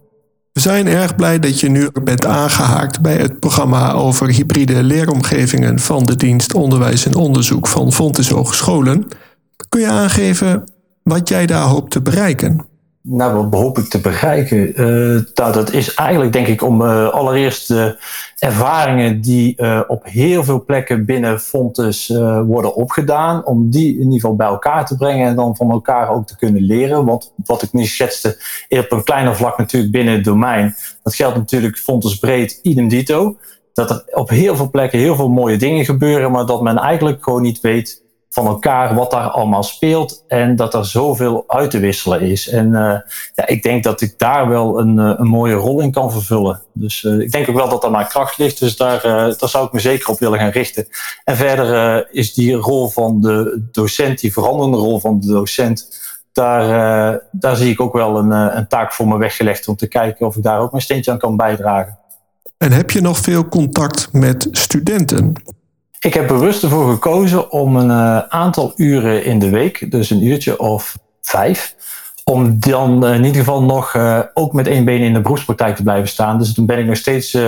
We 0.53 0.61
zijn 0.61 0.87
erg 0.87 1.17
blij 1.17 1.39
dat 1.39 1.61
je 1.61 1.69
nu 1.69 1.91
bent 2.03 2.27
aangehaakt 2.27 3.01
bij 3.01 3.17
het 3.17 3.41
programma 3.41 3.93
over 3.93 4.29
hybride 4.29 4.83
leeromgevingen 4.83 5.79
van 5.79 6.05
de 6.05 6.17
dienst 6.17 6.55
Onderwijs 6.55 7.07
en 7.07 7.15
Onderzoek 7.15 7.67
van 7.67 7.93
Fontys 7.93 8.29
Hogescholen. 8.29 9.09
Kun 9.69 9.81
je 9.81 9.87
aangeven 9.87 10.65
wat 11.03 11.29
jij 11.29 11.47
daar 11.47 11.67
hoopt 11.67 11.91
te 11.91 12.03
bereiken? 12.03 12.67
Nou, 13.09 13.49
wat 13.49 13.61
hoop 13.61 13.79
ik 13.79 13.89
te 13.89 14.01
bereiken? 14.01 14.81
Uh, 14.81 15.21
dat 15.35 15.73
is 15.73 15.95
eigenlijk, 15.95 16.33
denk 16.33 16.47
ik, 16.47 16.63
om 16.63 16.81
uh, 16.81 17.09
allereerst 17.09 17.69
de 17.69 17.99
ervaringen 18.39 19.21
die 19.21 19.55
uh, 19.57 19.81
op 19.87 20.05
heel 20.05 20.45
veel 20.45 20.65
plekken 20.65 21.05
binnen 21.05 21.41
Fontes 21.41 22.09
worden 22.47 22.75
opgedaan, 22.75 23.45
om 23.45 23.71
die 23.71 23.93
in 23.93 23.99
ieder 23.99 24.21
geval 24.21 24.37
bij 24.37 24.47
elkaar 24.47 24.87
te 24.87 24.97
brengen 24.97 25.29
en 25.29 25.37
dan 25.37 25.57
van 25.57 25.71
elkaar 25.71 26.09
ook 26.09 26.27
te 26.27 26.37
kunnen 26.37 26.63
leren. 26.63 27.05
Want 27.05 27.33
wat 27.45 27.63
ik 27.63 27.73
nu 27.73 27.85
schetste, 27.85 28.39
op 28.69 28.93
een 28.93 29.05
kleiner 29.05 29.37
vlak 29.37 29.59
natuurlijk 29.59 29.93
binnen 29.93 30.15
het 30.15 30.25
domein, 30.25 30.75
dat 31.03 31.15
geldt 31.15 31.37
natuurlijk 31.37 31.79
Fontes 31.79 32.19
breed, 32.19 32.59
idem 32.63 32.89
dito. 32.89 33.37
Dat 33.73 33.91
er 33.91 34.05
op 34.11 34.29
heel 34.29 34.57
veel 34.57 34.71
plekken 34.71 34.99
heel 34.99 35.17
veel 35.17 35.29
mooie 35.29 35.57
dingen 35.57 35.85
gebeuren, 35.85 36.31
maar 36.31 36.47
dat 36.47 36.63
men 36.63 36.79
eigenlijk 36.79 37.25
gewoon 37.25 37.43
niet 37.43 37.61
weet 37.61 38.05
van 38.31 38.47
elkaar 38.47 38.95
wat 38.95 39.11
daar 39.11 39.29
allemaal 39.29 39.63
speelt 39.63 40.25
en 40.29 40.57
dat 40.57 40.75
er 40.75 40.87
zoveel 40.87 41.45
uit 41.47 41.71
te 41.71 41.79
wisselen 41.79 42.21
is. 42.21 42.49
En 42.49 42.67
uh, 42.67 42.99
ja, 43.35 43.47
ik 43.47 43.63
denk 43.63 43.83
dat 43.83 44.01
ik 44.01 44.19
daar 44.19 44.49
wel 44.49 44.79
een, 44.79 44.99
uh, 44.99 45.13
een 45.17 45.27
mooie 45.27 45.55
rol 45.55 45.81
in 45.81 45.93
kan 45.93 46.13
vervullen. 46.13 46.63
Dus 46.73 47.03
uh, 47.03 47.19
ik 47.19 47.33
denk 47.33 47.49
ook 47.49 47.57
wel 47.57 47.69
dat 47.69 47.83
dat 47.83 47.91
naar 47.91 48.09
kracht 48.09 48.39
ligt, 48.39 48.59
dus 48.59 48.77
daar, 48.77 49.03
daar 49.39 49.49
zou 49.49 49.67
ik 49.67 49.73
me 49.73 49.79
zeker 49.79 50.09
op 50.09 50.19
willen 50.19 50.39
gaan 50.39 50.51
richten. 50.51 50.87
En 51.25 51.37
verder 51.37 52.09
is 52.15 52.35
die 52.35 52.55
rol 52.55 52.89
van 52.89 53.21
de 53.21 53.63
docent, 53.73 54.21
die 54.21 54.33
veranderende 54.33 54.77
rol 54.77 55.01
van 55.01 55.21
de 55.21 55.27
docent, 55.27 56.05
daar, 56.33 57.21
daar 57.31 57.57
zie 57.57 57.71
ik 57.71 57.81
ook 57.81 57.93
wel 57.93 58.19
een, 58.19 58.31
een 58.31 58.69
taak 58.69 58.93
voor 58.93 59.09
me 59.09 59.19
weggelegd 59.19 59.69
om 59.69 59.77
te 59.77 59.89
kijken 59.89 60.27
of 60.27 60.37
ik 60.37 60.43
daar 60.43 60.61
ook 60.61 60.71
mijn 60.71 60.83
steentje 60.83 61.11
aan 61.11 61.19
kan 61.19 61.37
bijdragen. 61.37 61.99
En 62.59 62.73
heb 62.73 62.91
je 62.91 63.01
nog 63.01 63.19
veel 63.19 63.49
contact 63.49 64.09
met 64.13 64.49
studenten? 64.51 65.33
Ik 66.07 66.15
heb 66.15 66.27
bewust 66.27 66.63
ervoor 66.63 66.93
gekozen 66.93 67.51
om 67.51 67.77
een 67.77 67.91
uh, 67.91 68.19
aantal 68.19 68.73
uren 68.77 69.25
in 69.25 69.39
de 69.39 69.51
week, 69.51 69.91
dus 69.91 70.11
een 70.11 70.25
uurtje 70.25 70.59
of 70.59 70.99
vijf, 71.21 71.75
om 72.25 72.61
dan 72.61 73.05
uh, 73.05 73.15
in 73.15 73.25
ieder 73.25 73.39
geval 73.39 73.63
nog 73.63 73.95
uh, 73.95 74.21
ook 74.35 74.53
met 74.53 74.67
één 74.67 74.85
been 74.85 75.01
in 75.01 75.13
de 75.13 75.21
beroepspraktijk 75.21 75.77
te 75.77 75.83
blijven 75.83 76.09
staan. 76.09 76.39
Dus 76.39 76.55
toen 76.55 76.67
ben 76.67 76.79
ik 76.79 76.87
nog 76.87 76.97
steeds 76.97 77.39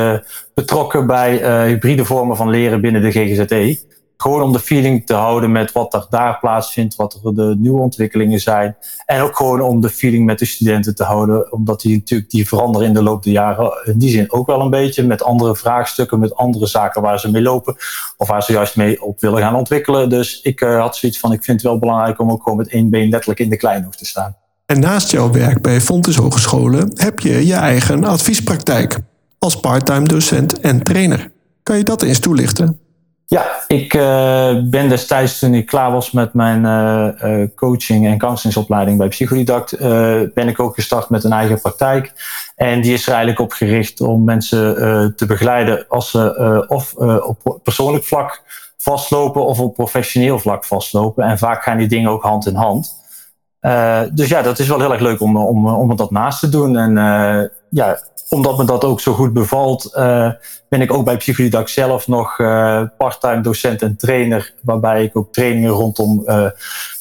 betrokken 0.55 1.07
bij 1.07 1.67
hybride 1.67 2.05
vormen 2.05 2.37
van 2.37 2.51
leren 2.51 2.81
binnen 2.81 3.03
de 3.03 3.11
GGZE. 3.11 3.79
Gewoon 4.23 4.43
om 4.43 4.53
de 4.53 4.59
feeling 4.59 5.07
te 5.07 5.15
houden 5.15 5.53
met 5.53 5.73
wat 5.73 5.95
er 5.95 6.07
daar 6.11 6.39
plaatsvindt, 6.39 6.97
wat 6.97 7.21
er 7.25 7.35
de 7.35 7.55
nieuwe 7.59 7.81
ontwikkelingen 7.81 8.41
zijn. 8.41 8.77
En 9.07 9.21
ook 9.21 9.37
gewoon 9.37 9.61
om 9.61 9.81
de 9.81 9.89
feeling 9.89 10.27
met 10.27 10.39
de 10.39 10.45
studenten 10.45 10.95
te 10.95 11.05
houden, 11.05 11.53
omdat 11.53 11.81
die 11.81 11.97
natuurlijk 11.97 12.31
die 12.31 12.49
veranderen 12.49 12.87
in 12.87 12.95
de 12.95 13.03
loop 13.03 13.23
der 13.23 13.33
jaren. 13.33 13.73
In 13.85 13.99
die 13.99 14.11
zin 14.11 14.33
ook 14.33 14.47
wel 14.47 14.61
een 14.61 14.71
beetje 14.71 15.03
met 15.03 15.23
andere 15.23 15.57
vraagstukken, 15.57 16.19
met 16.19 16.35
andere 16.35 16.67
zaken 16.67 17.03
waar 17.03 17.21
ze 17.21 17.31
mee 17.31 17.43
lopen. 17.43 17.77
Of 18.17 18.29
waar 18.29 18.43
ze 18.43 18.53
juist 18.53 18.77
mee 18.77 19.03
op 19.03 19.21
willen 19.21 19.39
gaan 19.39 19.55
ontwikkelen. 19.55 20.09
Dus 20.09 20.41
ik 20.41 20.61
uh, 20.61 20.81
had 20.81 20.97
zoiets 20.97 21.19
van, 21.19 21.33
ik 21.33 21.45
vind 21.45 21.61
het 21.61 21.71
wel 21.71 21.79
belangrijk 21.79 22.21
om 22.21 22.31
ook 22.31 22.43
gewoon 22.43 22.59
met 22.59 22.69
één 22.69 22.91
been 22.91 23.09
letterlijk 23.09 23.41
in 23.41 23.51
de 23.51 23.57
kleinhoofd 23.57 23.99
te 23.99 24.07
staan. 24.07 24.37
En 24.67 24.81
naast 24.81 25.11
jouw 25.11 25.31
werk 25.31 25.63
bij 25.63 25.81
Fontes 25.81 26.17
Hogescholen 26.17 26.91
heb 26.95 27.21
je 27.21 27.47
je 27.47 27.55
eigen 27.55 28.05
adviespraktijk 28.05 28.99
als 29.39 29.61
parttime 29.61 30.07
docent 30.07 30.61
en 30.61 30.83
trainer. 30.83 31.33
Kan 31.63 31.77
je 31.77 31.85
dat 31.85 32.03
eens 32.03 32.19
toelichten? 32.19 32.88
Ja, 33.31 33.65
ik 33.67 33.95
uh, 33.95 34.63
ben 34.65 34.89
destijds 34.89 35.39
toen 35.39 35.55
ik 35.55 35.67
klaar 35.67 35.93
was 35.93 36.11
met 36.11 36.35
mijn 36.35 36.65
uh, 36.65 37.39
uh, 37.41 37.49
coaching 37.55 38.07
en 38.07 38.19
counseling 38.19 38.99
bij 38.99 39.09
Psychodidact, 39.09 39.79
ben 40.35 40.49
ik 40.49 40.61
ook 40.61 40.75
gestart 40.75 41.09
met 41.09 41.25
een 41.25 41.33
eigen 41.33 41.61
praktijk. 41.61 42.13
En 42.57 42.81
die 42.81 42.93
is 42.93 43.03
er 43.03 43.09
eigenlijk 43.09 43.41
op 43.41 43.53
gericht 43.53 44.01
om 44.01 44.25
mensen 44.25 44.75
te 45.17 45.27
begeleiden 45.27 45.85
als 45.89 46.11
ze 46.11 46.65
of 46.69 46.95
op 46.95 47.61
persoonlijk 47.63 48.05
vlak 48.05 48.43
vastlopen 48.77 49.45
of 49.45 49.61
op 49.61 49.75
professioneel 49.75 50.39
vlak 50.39 50.65
vastlopen. 50.65 51.25
En 51.25 51.39
vaak 51.39 51.63
gaan 51.63 51.79
die 51.79 51.89
dingen 51.89 52.11
ook 52.11 52.23
hand 52.23 52.47
in 52.47 52.55
hand. 52.55 53.08
Dus 54.15 54.29
ja, 54.29 54.43
dat 54.43 54.59
is 54.59 54.69
wel 54.69 54.81
heel 54.81 54.93
erg 54.93 55.01
leuk 55.01 55.21
om, 55.21 55.37
om, 55.37 55.69
om 55.69 55.97
dat 55.97 56.11
naast 56.11 56.41
te 56.41 56.49
doen. 56.49 56.77
En 56.77 56.95
ja, 57.71 57.99
omdat 58.29 58.59
me 58.59 58.65
dat 58.65 58.85
ook 58.85 59.01
zo 59.01 59.13
goed 59.13 59.33
bevalt, 59.33 59.93
uh, 59.95 60.31
ben 60.69 60.81
ik 60.81 60.93
ook 60.93 61.05
bij 61.05 61.17
Psychodidact 61.17 61.71
zelf 61.71 62.09
nog 62.09 62.37
parttime 62.97 63.41
docent 63.41 63.83
en 63.83 63.97
trainer. 63.97 64.55
Waarbij 64.63 65.05
ik 65.05 65.17
ook 65.17 65.33
trainingen 65.33 65.71
rondom 65.71 66.25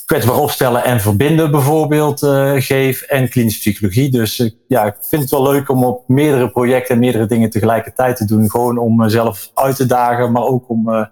kwetsbaar 0.05 0.35
opstellen 0.35 0.83
en 0.83 0.99
verbinden 0.99 1.51
bijvoorbeeld 1.51 2.19
geef. 2.57 3.01
En 3.01 3.29
klinische 3.29 3.59
psychologie. 3.59 4.11
Dus 4.11 4.51
ja, 4.67 4.85
ik 4.85 4.95
vind 5.01 5.21
het 5.21 5.31
wel 5.31 5.51
leuk 5.51 5.69
om 5.69 5.83
op 5.83 6.03
meerdere 6.07 6.49
projecten 6.49 6.93
en 6.93 6.99
meerdere 6.99 7.25
dingen 7.25 7.49
tegelijkertijd 7.49 8.17
te 8.17 8.25
doen. 8.25 8.49
Gewoon 8.49 8.77
om 8.77 8.95
mezelf 8.95 9.51
uit 9.53 9.75
te 9.75 9.85
dagen, 9.85 10.31
maar 10.31 10.43
ook 10.43 10.69
om 10.69 11.09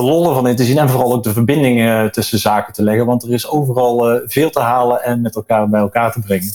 de 0.00 0.06
lollen 0.06 0.34
van 0.34 0.48
in 0.48 0.56
te. 0.56 0.78
En 0.78 0.88
vooral 0.88 1.12
ook 1.12 1.22
de 1.22 1.32
verbindingen 1.32 2.12
tussen 2.12 2.38
zaken 2.38 2.72
te 2.72 2.82
leggen. 2.82 3.06
Want 3.06 3.22
er 3.22 3.32
is 3.32 3.48
overal 3.48 4.20
veel 4.26 4.50
te 4.50 4.60
halen 4.60 5.02
en 5.02 5.20
met 5.20 5.34
elkaar 5.34 5.68
bij 5.68 5.80
elkaar 5.80 6.12
te 6.12 6.20
brengen. 6.20 6.50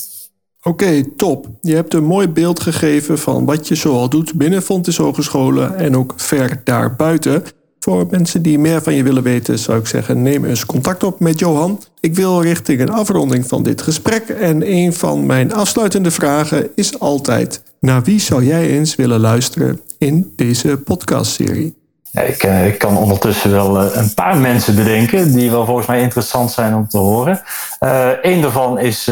Oké, 0.67 1.03
top. 1.15 1.47
Je 1.61 1.75
hebt 1.75 1.93
een 1.93 2.03
mooi 2.03 2.27
beeld 2.27 2.59
gegeven 2.59 3.17
van 3.17 3.45
wat 3.45 3.67
je 3.67 3.75
zoal 3.75 4.09
doet 4.09 4.33
binnen 4.33 4.61
Fontes 4.61 4.97
Hogescholen 4.97 5.75
en 5.75 5.97
ook 5.97 6.13
ver 6.15 6.61
daarbuiten. 6.63 7.43
Voor 7.79 8.07
mensen 8.09 8.41
die 8.41 8.59
meer 8.59 8.81
van 8.81 8.93
je 8.93 9.03
willen 9.03 9.23
weten, 9.23 9.59
zou 9.59 9.79
ik 9.79 9.87
zeggen: 9.87 10.21
neem 10.21 10.45
eens 10.45 10.65
contact 10.65 11.03
op 11.03 11.19
met 11.19 11.39
Johan. 11.39 11.81
Ik 11.99 12.15
wil 12.15 12.41
richting 12.41 12.81
een 12.81 12.89
afronding 12.89 13.47
van 13.47 13.63
dit 13.63 13.81
gesprek. 13.81 14.29
En 14.29 14.71
een 14.71 14.93
van 14.93 15.25
mijn 15.25 15.53
afsluitende 15.53 16.11
vragen 16.11 16.69
is 16.75 16.99
altijd: 16.99 17.63
naar 17.79 18.03
wie 18.03 18.19
zou 18.19 18.45
jij 18.45 18.69
eens 18.69 18.95
willen 18.95 19.19
luisteren 19.19 19.81
in 19.97 20.33
deze 20.35 20.77
podcastserie? 20.77 21.84
Ja, 22.15 22.21
ik, 22.21 22.77
kan 22.77 22.97
ondertussen 22.97 23.51
wel 23.51 23.83
uh, 23.83 23.95
een 23.95 24.13
paar 24.13 24.37
mensen 24.37 24.75
bedenken 24.75 25.33
die 25.33 25.51
wel 25.51 25.65
volgens 25.65 25.87
mij 25.87 26.01
interessant 26.01 26.51
zijn 26.51 26.75
om 26.75 26.87
te 26.87 26.97
horen. 26.97 27.41
Uh, 27.79 28.09
een 28.21 28.41
daarvan 28.41 28.79
is 28.79 29.03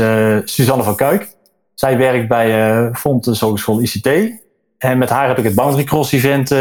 Suzanne 0.45 0.83
van 0.83 0.95
Kuik. 0.95 1.27
Zij 1.73 1.97
werkt 1.97 2.27
bij 2.27 2.77
uh, 2.77 2.95
Fontes 2.95 3.39
Hogeschool 3.39 3.81
ICT. 3.81 4.09
En 4.77 4.97
met 4.97 5.09
haar 5.09 5.27
heb 5.27 5.37
ik 5.37 5.43
het 5.43 5.55
Boundary 5.55 5.83
Cross 5.83 6.11
Event 6.11 6.51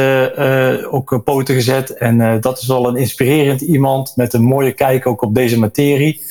ook 0.91 1.21
poten 1.25 1.55
gezet. 1.55 1.91
En 1.91 2.41
dat 2.41 2.59
is 2.59 2.67
wel 2.67 2.89
een 2.89 2.97
inspirerend 2.97 3.61
iemand 3.61 4.13
met 4.17 4.33
een 4.33 4.45
mooie 4.45 4.73
kijk 4.73 5.07
ook 5.07 5.23
op 5.23 5.35
deze 5.35 5.59
materie. 5.59 6.23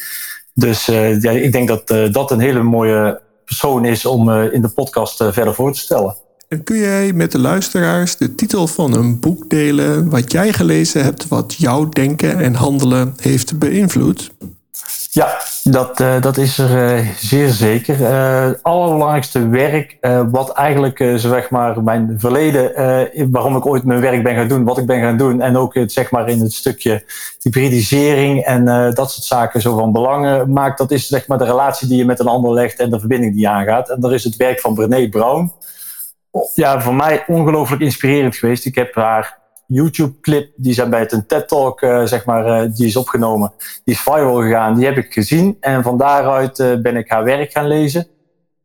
Dus 0.54 0.86
ja, 1.20 1.32
ik 1.32 1.52
denk 1.52 1.68
dat 1.68 2.14
dat 2.14 2.32
een 2.32 2.40
hele 2.40 2.64
mooie 2.64 3.22
persoon 3.46 3.86
is 3.86 4.06
om 4.06 4.32
in 4.32 4.62
de 4.62 4.70
podcast 4.70 5.18
verder 5.18 5.54
voor 5.54 5.74
te 5.74 5.80
stellen. 5.80 6.16
Kun 6.64 6.78
jij 6.78 7.14
met 7.14 7.32
de 7.32 7.40
luisteraars 7.40 8.18
de 8.18 8.36
titel 8.36 8.68
van 8.68 8.94
een 8.94 9.20
boek 9.20 9.50
delen 9.50 10.10
wat 10.10 10.32
jij 10.32 10.54
gelezen 10.54 11.04
hebt, 11.04 11.28
wat 11.28 11.54
jouw 11.58 11.90
denken 11.90 12.40
en 12.40 12.54
handelen 12.54 13.14
heeft 13.22 13.60
beïnvloed? 13.60 14.32
Ja, 15.12 15.38
dat, 15.64 16.00
uh, 16.00 16.22
dat 16.22 16.38
is 16.38 16.58
er 16.58 17.00
uh, 17.00 17.08
zeer 17.18 17.50
zeker. 17.50 18.00
Uh, 18.00 18.46
het 18.46 18.64
allerbelangrijkste 18.64 19.48
werk, 19.48 19.98
wat 20.32 20.52
eigenlijk 20.52 21.14
zeg 21.16 21.50
maar 21.50 21.84
mijn 21.84 22.16
verleden, 22.18 22.72
waarom 23.32 23.56
ik 23.56 23.66
ooit 23.66 23.84
mijn 23.84 24.02
werk 24.02 24.24
ben 24.24 24.36
gaan 24.36 24.48
doen, 24.48 24.64
wat 24.64 24.78
ik 24.78 24.86
ben 24.86 25.02
gaan 25.02 25.18
doen, 25.18 25.42
en 25.42 25.58
ook 25.58 25.80
zeg 25.86 26.12
maar 26.12 26.30
in 26.30 26.40
het 26.40 26.54
stukje 26.54 27.04
hybridisering 27.42 28.44
en 28.44 28.66
dat 28.94 29.12
soort 29.12 29.26
zaken 29.26 29.62
zo 29.62 29.78
van 29.78 29.92
belang 29.92 30.46
maakt, 30.46 30.78
dat 30.78 30.92
is 30.92 31.08
zeg 31.08 31.28
maar 31.28 31.38
de 31.38 31.46
relatie 31.46 31.88
die 31.88 31.98
je 31.98 32.06
met 32.06 32.20
een 32.20 32.28
ander 32.28 32.54
legt 32.54 32.80
en 32.80 32.90
de 32.90 33.00
verbinding 33.00 33.32
die 33.32 33.42
je 33.42 33.50
aangaat. 33.50 33.90
En 33.90 34.00
dat 34.00 34.12
is 34.12 34.24
het 34.24 34.36
werk 34.36 34.60
van 34.60 34.74
Brené 34.74 35.10
Brown. 35.10 35.52
Ja, 36.56 36.82
voor 36.82 36.96
mij 36.96 37.24
ongelooflijk 37.28 37.82
inspirerend 37.82 38.36
geweest. 38.36 38.66
Ik 38.66 38.76
heb 38.76 38.96
haar 38.96 39.40
YouTube-clip, 39.68 40.52
die 40.56 40.74
zijn 40.74 40.90
bij 40.90 41.12
een 41.12 41.26
TED-talk, 41.26 41.82
uh, 41.82 42.06
zeg 42.06 42.26
maar, 42.26 42.64
uh, 42.64 42.72
die 42.76 42.88
is 42.88 42.96
opgenomen. 42.96 43.54
Die 43.84 43.94
is 43.94 44.02
viral 44.02 44.42
gegaan, 44.42 44.76
die 44.76 44.86
heb 44.86 44.98
ik 44.98 45.14
gezien. 45.14 45.58
En 45.60 45.84
van 45.84 45.98
daaruit 45.98 46.60
uh, 46.60 46.82
ben 46.82 46.96
ik 46.96 47.10
haar 47.10 47.24
werk 47.24 47.52
gaan 47.52 47.68
lezen. 47.68 48.08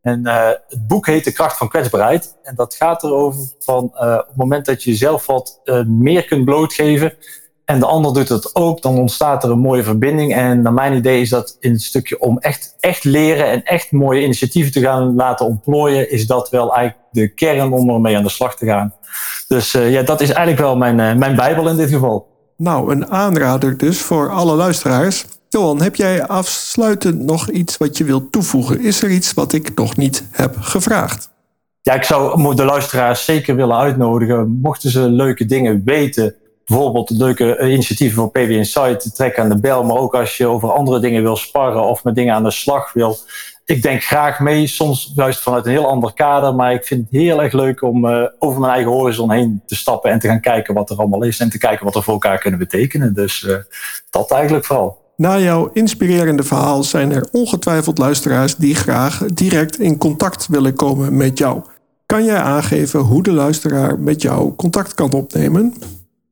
En 0.01 0.27
het 0.67 0.87
boek 0.87 1.05
heet 1.05 1.23
De 1.23 1.31
Kracht 1.31 1.57
van 1.57 1.69
Kwetsbaarheid. 1.69 2.37
En 2.43 2.55
dat 2.55 2.75
gaat 2.75 3.03
erover 3.03 3.41
van 3.59 3.83
op 3.83 4.25
het 4.27 4.35
moment 4.35 4.65
dat 4.65 4.83
je 4.83 4.89
jezelf 4.89 5.25
wat 5.25 5.61
meer 5.87 6.25
kunt 6.25 6.45
blootgeven. 6.45 7.13
En 7.67 7.79
de 7.79 7.85
ander 7.85 8.13
doet 8.13 8.29
het 8.29 8.55
ook, 8.55 8.81
dan 8.81 8.97
ontstaat 8.97 9.43
er 9.43 9.51
een 9.51 9.59
mooie 9.59 9.83
verbinding. 9.83 10.33
En 10.33 10.61
naar 10.61 10.73
mijn 10.73 10.93
idee 10.93 11.21
is 11.21 11.29
dat 11.29 11.57
in 11.59 11.71
het 11.71 11.81
stukje 11.81 12.19
om 12.19 12.37
echt, 12.37 12.75
echt 12.79 13.03
leren 13.03 13.45
en 13.45 13.63
echt 13.63 13.91
mooie 13.91 14.23
initiatieven 14.23 14.71
te 14.71 14.81
gaan 14.81 15.15
laten 15.15 15.45
ontplooien, 15.45 16.11
is 16.11 16.27
dat 16.27 16.49
wel 16.49 16.75
eigenlijk 16.75 17.07
de 17.11 17.27
kern 17.27 17.73
om 17.73 17.89
ermee 17.89 18.17
aan 18.17 18.23
de 18.23 18.29
slag 18.29 18.55
te 18.55 18.65
gaan. 18.65 18.93
Dus 19.47 19.75
uh, 19.75 19.91
ja, 19.91 20.01
dat 20.01 20.21
is 20.21 20.29
eigenlijk 20.29 20.59
wel 20.59 20.77
mijn, 20.77 20.99
uh, 20.99 21.13
mijn 21.13 21.35
Bijbel 21.35 21.69
in 21.69 21.75
dit 21.75 21.89
geval. 21.89 22.27
Nou, 22.57 22.91
een 22.91 23.11
aanrader 23.11 23.77
dus 23.77 24.01
voor 24.01 24.29
alle 24.31 24.55
luisteraars. 24.55 25.25
Johan, 25.49 25.81
heb 25.81 25.95
jij 25.95 26.27
afsluitend 26.27 27.21
nog 27.23 27.49
iets 27.49 27.77
wat 27.77 27.97
je 27.97 28.03
wilt 28.03 28.31
toevoegen? 28.31 28.79
Is 28.81 29.03
er 29.03 29.09
iets 29.09 29.33
wat 29.33 29.53
ik 29.53 29.71
nog 29.75 29.95
niet 29.95 30.23
heb 30.31 30.55
gevraagd? 30.59 31.29
Ja, 31.81 31.93
ik 31.93 32.03
zou 32.03 32.55
de 32.55 32.65
luisteraars 32.65 33.25
zeker 33.25 33.55
willen 33.55 33.77
uitnodigen. 33.77 34.59
Mochten 34.61 34.89
ze 34.89 34.99
leuke 34.99 35.45
dingen 35.45 35.81
weten, 35.85 36.35
bijvoorbeeld 36.67 37.09
leuke 37.09 37.69
initiatieven 37.71 38.15
voor 38.15 38.29
PB 38.29 38.49
Insight, 38.49 39.15
trek 39.15 39.39
aan 39.39 39.49
de 39.49 39.59
bel. 39.59 39.83
Maar 39.83 39.97
ook 39.97 40.15
als 40.15 40.37
je 40.37 40.47
over 40.47 40.71
andere 40.71 40.99
dingen 40.99 41.23
wil 41.23 41.35
sparren 41.35 41.83
of 41.83 42.03
met 42.03 42.15
dingen 42.15 42.33
aan 42.33 42.43
de 42.43 42.51
slag 42.51 42.93
wil. 42.93 43.17
Ik 43.65 43.81
denk 43.81 44.03
graag 44.03 44.39
mee, 44.39 44.67
soms 44.67 45.11
juist 45.15 45.39
vanuit 45.39 45.65
een 45.65 45.71
heel 45.71 45.87
ander 45.87 46.13
kader. 46.13 46.55
Maar 46.55 46.73
ik 46.73 46.85
vind 46.85 47.01
het 47.01 47.21
heel 47.21 47.41
erg 47.41 47.53
leuk 47.53 47.81
om 47.81 48.05
uh, 48.05 48.23
over 48.39 48.59
mijn 48.59 48.73
eigen 48.73 48.91
horizon 48.91 49.31
heen 49.31 49.61
te 49.65 49.75
stappen 49.75 50.11
en 50.11 50.19
te 50.19 50.27
gaan 50.27 50.41
kijken 50.41 50.73
wat 50.73 50.89
er 50.89 50.97
allemaal 50.97 51.23
is. 51.23 51.39
En 51.39 51.49
te 51.49 51.57
kijken 51.57 51.85
wat 51.85 51.93
we 51.93 52.01
voor 52.01 52.13
elkaar 52.13 52.39
kunnen 52.39 52.59
betekenen. 52.59 53.13
Dus 53.13 53.41
uh, 53.41 53.55
dat 54.09 54.31
eigenlijk 54.31 54.65
vooral. 54.65 55.05
Na 55.15 55.39
jouw 55.39 55.69
inspirerende 55.73 56.43
verhaal 56.43 56.83
zijn 56.83 57.11
er 57.11 57.27
ongetwijfeld 57.31 57.97
luisteraars 57.97 58.55
die 58.55 58.75
graag 58.75 59.25
direct 59.33 59.79
in 59.79 59.97
contact 59.97 60.47
willen 60.47 60.73
komen 60.73 61.17
met 61.17 61.37
jou. 61.37 61.61
Kan 62.05 62.25
jij 62.25 62.37
aangeven 62.37 62.99
hoe 62.99 63.23
de 63.23 63.31
luisteraar 63.31 63.99
met 63.99 64.21
jou 64.21 64.55
contact 64.55 64.93
kan 64.93 65.11
opnemen? 65.11 65.73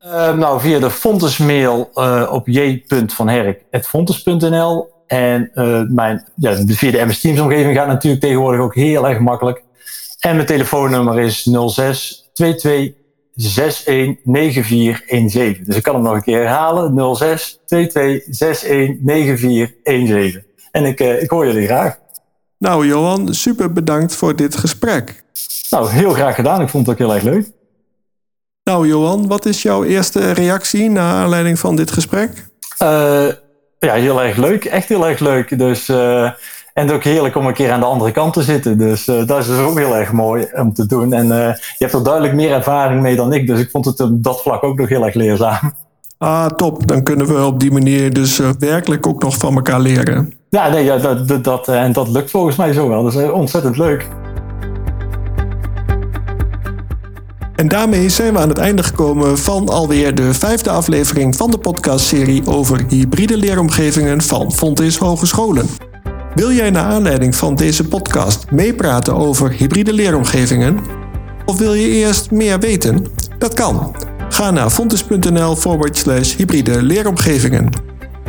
Uh, 0.06 0.34
nou, 0.34 0.60
via 0.60 0.80
de 0.80 0.90
Fontesmail 0.90 1.90
uh, 1.96 2.30
op 2.32 2.48
j.vanherk.fontes.nl. 2.48 4.94
En 5.08 5.52
uh, 5.54 5.82
mijn, 5.88 6.28
ja, 6.36 6.56
via 6.66 6.92
de 6.92 7.06
MS 7.06 7.22
Teams 7.22 7.40
omgeving 7.40 7.76
gaat 7.76 7.88
natuurlijk 7.88 8.22
tegenwoordig 8.22 8.62
ook 8.62 8.76
heel 8.76 9.08
erg 9.08 9.20
makkelijk. 9.20 9.64
En 10.20 10.36
mijn 10.36 10.48
telefoonnummer 10.48 11.20
is 11.20 11.50
06 11.68 12.30
22 12.34 13.04
619417. 13.34 15.64
Dus 15.66 15.76
ik 15.76 15.84
kan 15.84 15.94
hem 15.94 16.04
nog 16.04 16.14
een 16.14 16.24
keer 16.24 16.40
herhalen. 16.40 17.16
06 17.16 17.60
22 17.66 18.36
619417. 18.36 20.46
En 20.72 20.86
ik, 20.86 21.00
ik 21.00 21.30
hoor 21.30 21.46
jullie 21.46 21.66
graag. 21.66 22.00
Nou 22.58 22.88
Johan, 22.88 23.34
super 23.34 23.74
bedankt 23.74 24.16
voor 24.16 24.36
dit 24.36 24.56
gesprek. 24.56 25.24
Nou, 25.70 25.90
heel 25.90 26.14
graag 26.14 26.36
gedaan. 26.36 26.62
Ik 26.62 26.70
vond 26.70 26.86
het 26.86 26.96
ook 26.96 27.02
heel 27.08 27.14
erg 27.14 27.24
leuk. 27.24 27.54
Nou, 28.76 28.88
Johan, 28.88 29.28
wat 29.28 29.46
is 29.46 29.62
jouw 29.62 29.84
eerste 29.84 30.32
reactie 30.32 30.90
naar 30.90 31.14
aanleiding 31.14 31.60
van 31.60 31.76
dit 31.76 31.92
gesprek? 31.92 32.30
Uh, 32.84 33.28
ja, 33.80 33.94
heel 33.94 34.24
erg 34.24 34.38
leuk. 34.38 34.66
Echt 34.66 34.90
heel 34.90 35.08
erg 35.08 35.20
leuk. 35.20 35.58
Dus, 35.58 35.90
uh, 35.90 36.24
en 36.24 36.34
het 36.74 36.92
ook 36.92 37.04
heerlijk 37.04 37.36
om 37.36 37.46
een 37.46 37.54
keer 37.54 37.72
aan 37.72 37.80
de 37.80 37.86
andere 37.86 38.12
kant 38.12 38.34
te 38.34 38.42
zitten. 38.42 38.78
Dus 38.78 39.08
uh, 39.08 39.28
dat 39.28 39.40
is 39.40 39.48
dus 39.48 39.60
ook 39.60 39.78
heel 39.78 39.96
erg 39.96 40.12
mooi 40.12 40.48
om 40.54 40.74
te 40.74 40.86
doen. 40.86 41.14
En 41.14 41.28
je 41.28 41.56
hebt 41.78 41.94
er 41.94 42.04
duidelijk 42.04 42.34
meer 42.34 42.52
ervaring 42.52 43.02
mee 43.02 43.16
dan 43.16 43.34
ik. 43.34 43.48
Dus 43.48 43.60
ik 43.60 43.70
vond 43.70 43.86
het 43.86 44.00
op 44.00 44.24
dat 44.24 44.42
vlak 44.42 44.64
ook 44.64 44.78
nog 44.78 44.90
heel 44.90 45.06
erg 45.06 45.14
leerzaam. 45.14 45.74
Ah, 46.18 46.46
top. 46.46 46.88
Dan 46.88 47.04
kunnen 47.04 47.28
we 47.28 47.46
op 47.46 47.60
die 47.60 47.72
manier 47.72 48.14
dus 48.14 48.42
werkelijk 48.60 49.08
ook 49.08 49.24
nog 49.24 49.38
van 49.38 49.56
elkaar 49.56 49.80
leren. 49.80 50.34
Ja, 50.50 50.70
nee, 50.70 50.84
ja, 50.84 50.98
dat, 50.98 51.28
dat, 51.28 51.44
dat, 51.44 51.68
en 51.68 51.94
dat 51.94 52.08
lukt 52.08 52.32
volgens 52.32 52.56
mij 52.56 52.74
zo 52.74 52.90
wel. 52.90 53.04
Dat 53.04 53.16
is 53.16 53.30
ontzettend 53.30 53.78
leuk. 53.78 54.08
En 57.56 57.68
daarmee 57.68 58.10
zijn 58.10 58.34
we 58.34 58.40
aan 58.40 58.50
het 58.50 58.58
einde 58.58 58.84
gekomen 58.84 59.38
van 59.38 59.70
alweer 59.70 60.16
de 60.16 60.34
vijfde 60.34 60.70
aflevering 60.70 61.36
van 61.36 61.52
de 61.52 61.58
podcastserie 61.58 62.48
over 62.48 62.84
hybride 62.88 63.38
leeromgevingen 63.38 64.22
van 64.22 64.52
Fontis 64.52 64.98
Hogescholen. 64.98 65.68
Wil 66.36 66.52
jij 66.52 66.70
naar 66.70 66.84
aanleiding 66.84 67.36
van 67.36 67.56
deze 67.56 67.88
podcast 67.88 68.52
meepraten 68.52 69.16
over 69.16 69.52
hybride 69.52 69.94
leeromgevingen? 69.94 70.80
Of 71.46 71.58
wil 71.58 71.74
je 71.74 71.88
eerst 71.88 72.32
meer 72.32 72.60
weten? 72.60 73.06
Dat 73.38 73.54
kan. 73.54 73.96
Ga 74.30 74.52
naar 74.52 74.70
fontis.nl 74.70 75.56
forward 75.56 75.98
slash 75.98 76.36
hybride 76.36 76.84
leeromgevingen. 76.84 77.70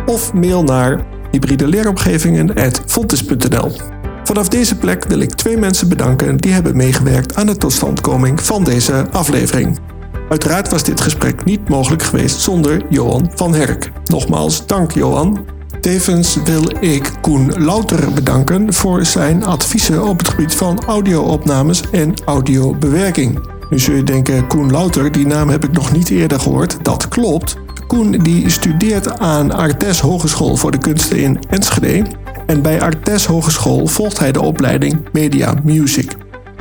Of 0.07 0.33
mail 0.33 0.63
naar 0.63 1.07
hybride 1.31 1.69
leeromgevingen.fontis.nl. 1.69 3.96
Vanaf 4.27 4.49
deze 4.49 4.77
plek 4.77 5.05
wil 5.05 5.21
ik 5.21 5.31
twee 5.31 5.57
mensen 5.57 5.89
bedanken 5.89 6.37
die 6.37 6.53
hebben 6.53 6.77
meegewerkt 6.77 7.35
aan 7.35 7.47
de 7.47 7.57
totstandkoming 7.57 8.41
van 8.41 8.65
deze 8.65 9.07
aflevering. 9.11 9.79
Uiteraard 10.29 10.71
was 10.71 10.83
dit 10.83 11.01
gesprek 11.01 11.45
niet 11.45 11.69
mogelijk 11.69 12.03
geweest 12.03 12.41
zonder 12.41 12.83
Johan 12.89 13.31
van 13.35 13.55
Herk. 13.55 13.93
Nogmaals 14.05 14.67
dank 14.67 14.93
Johan. 14.93 15.47
Tevens 15.81 16.39
wil 16.45 16.63
ik 16.81 17.13
Koen 17.21 17.65
Louter 17.65 18.13
bedanken 18.13 18.75
voor 18.75 19.05
zijn 19.05 19.45
adviezen 19.45 20.05
op 20.05 20.19
het 20.19 20.29
gebied 20.29 20.55
van 20.55 20.85
audio-opnames 20.85 21.83
en 21.91 22.15
audiobewerking. 22.25 23.49
Nu 23.71 23.79
zul 23.79 23.95
je 23.95 24.03
denken, 24.03 24.47
Koen 24.47 24.71
Louter, 24.71 25.13
die 25.13 25.27
naam 25.27 25.49
heb 25.49 25.65
ik 25.65 25.73
nog 25.73 25.93
niet 25.93 26.11
eerder 26.11 26.41
gehoord. 26.41 26.77
Dat 26.83 27.09
klopt. 27.09 27.57
Koen 27.87 28.11
die 28.11 28.51
studeert 28.51 29.19
aan 29.19 29.53
Artes 29.53 30.01
Hogeschool 30.01 30.57
voor 30.57 30.71
de 30.71 30.79
Kunsten 30.79 31.19
in 31.19 31.39
Enschede 31.49 32.05
en 32.47 32.63
bij 32.63 32.81
Artes 32.81 33.27
Hogeschool 33.27 33.87
volgt 33.87 34.19
hij 34.19 34.33
de 34.33 34.43
opleiding 34.43 35.09
Media 35.13 35.55
Music. 35.65 36.17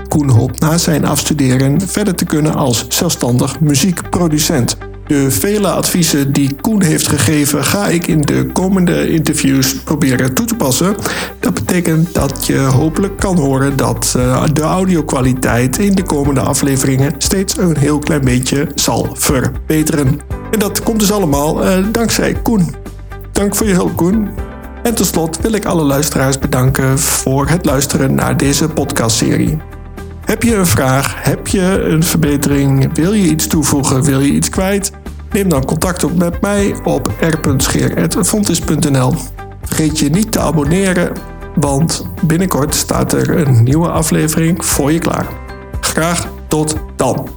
Koen 0.07 0.29
hoopt 0.29 0.59
na 0.59 0.77
zijn 0.77 1.05
afstuderen 1.05 1.81
verder 1.81 2.15
te 2.15 2.25
kunnen 2.25 2.55
als 2.55 2.85
zelfstandig 2.89 3.59
muziekproducent. 3.59 4.77
De 5.07 5.31
vele 5.31 5.67
adviezen 5.67 6.33
die 6.33 6.55
Koen 6.61 6.81
heeft 6.81 7.07
gegeven 7.07 7.63
ga 7.63 7.87
ik 7.87 8.07
in 8.07 8.21
de 8.21 8.49
komende 8.53 9.09
interviews 9.09 9.75
proberen 9.75 10.33
toe 10.33 10.45
te 10.45 10.55
passen. 10.55 10.95
Dat 11.39 11.53
betekent 11.53 12.13
dat 12.13 12.45
je 12.45 12.57
hopelijk 12.57 13.17
kan 13.17 13.37
horen 13.37 13.75
dat 13.75 14.13
eh, 14.17 14.43
de 14.53 14.61
audiokwaliteit 14.61 15.77
in 15.77 15.95
de 15.95 16.03
komende 16.03 16.41
afleveringen 16.41 17.15
steeds 17.17 17.57
een 17.57 17.77
heel 17.77 17.99
klein 17.99 18.21
beetje 18.21 18.67
zal 18.75 19.09
verbeteren. 19.13 20.19
En 20.51 20.59
dat 20.59 20.83
komt 20.83 20.99
dus 20.99 21.11
allemaal 21.11 21.65
uh, 21.65 21.85
dankzij 21.91 22.33
Koen. 22.33 22.75
Dank 23.31 23.55
voor 23.55 23.67
je 23.67 23.73
hulp, 23.73 23.95
Koen. 23.95 24.29
En 24.85 24.95
tot 24.95 25.05
slot 25.05 25.41
wil 25.41 25.51
ik 25.51 25.65
alle 25.65 25.83
luisteraars 25.83 26.39
bedanken 26.39 26.99
voor 26.99 27.47
het 27.47 27.65
luisteren 27.65 28.15
naar 28.15 28.37
deze 28.37 28.69
podcastserie. 28.69 29.57
Heb 30.25 30.43
je 30.43 30.55
een 30.55 30.65
vraag? 30.65 31.23
Heb 31.23 31.47
je 31.47 31.61
een 31.61 32.03
verbetering? 32.03 32.95
Wil 32.95 33.13
je 33.13 33.27
iets 33.27 33.47
toevoegen? 33.47 34.03
Wil 34.03 34.19
je 34.19 34.31
iets 34.31 34.49
kwijt? 34.49 34.91
Neem 35.31 35.49
dan 35.49 35.65
contact 35.65 36.03
op 36.03 36.15
met 36.15 36.41
mij 36.41 36.75
op 36.83 37.11
r.scheer.fontis.nl. 37.19 39.13
Vergeet 39.61 39.99
je 39.99 40.09
niet 40.09 40.31
te 40.31 40.39
abonneren, 40.39 41.11
want 41.55 42.07
binnenkort 42.21 42.75
staat 42.75 43.13
er 43.13 43.47
een 43.47 43.63
nieuwe 43.63 43.89
aflevering 43.89 44.65
voor 44.65 44.91
je 44.91 44.99
klaar. 44.99 45.27
Graag 45.81 46.27
tot 46.47 46.75
dan. 46.95 47.34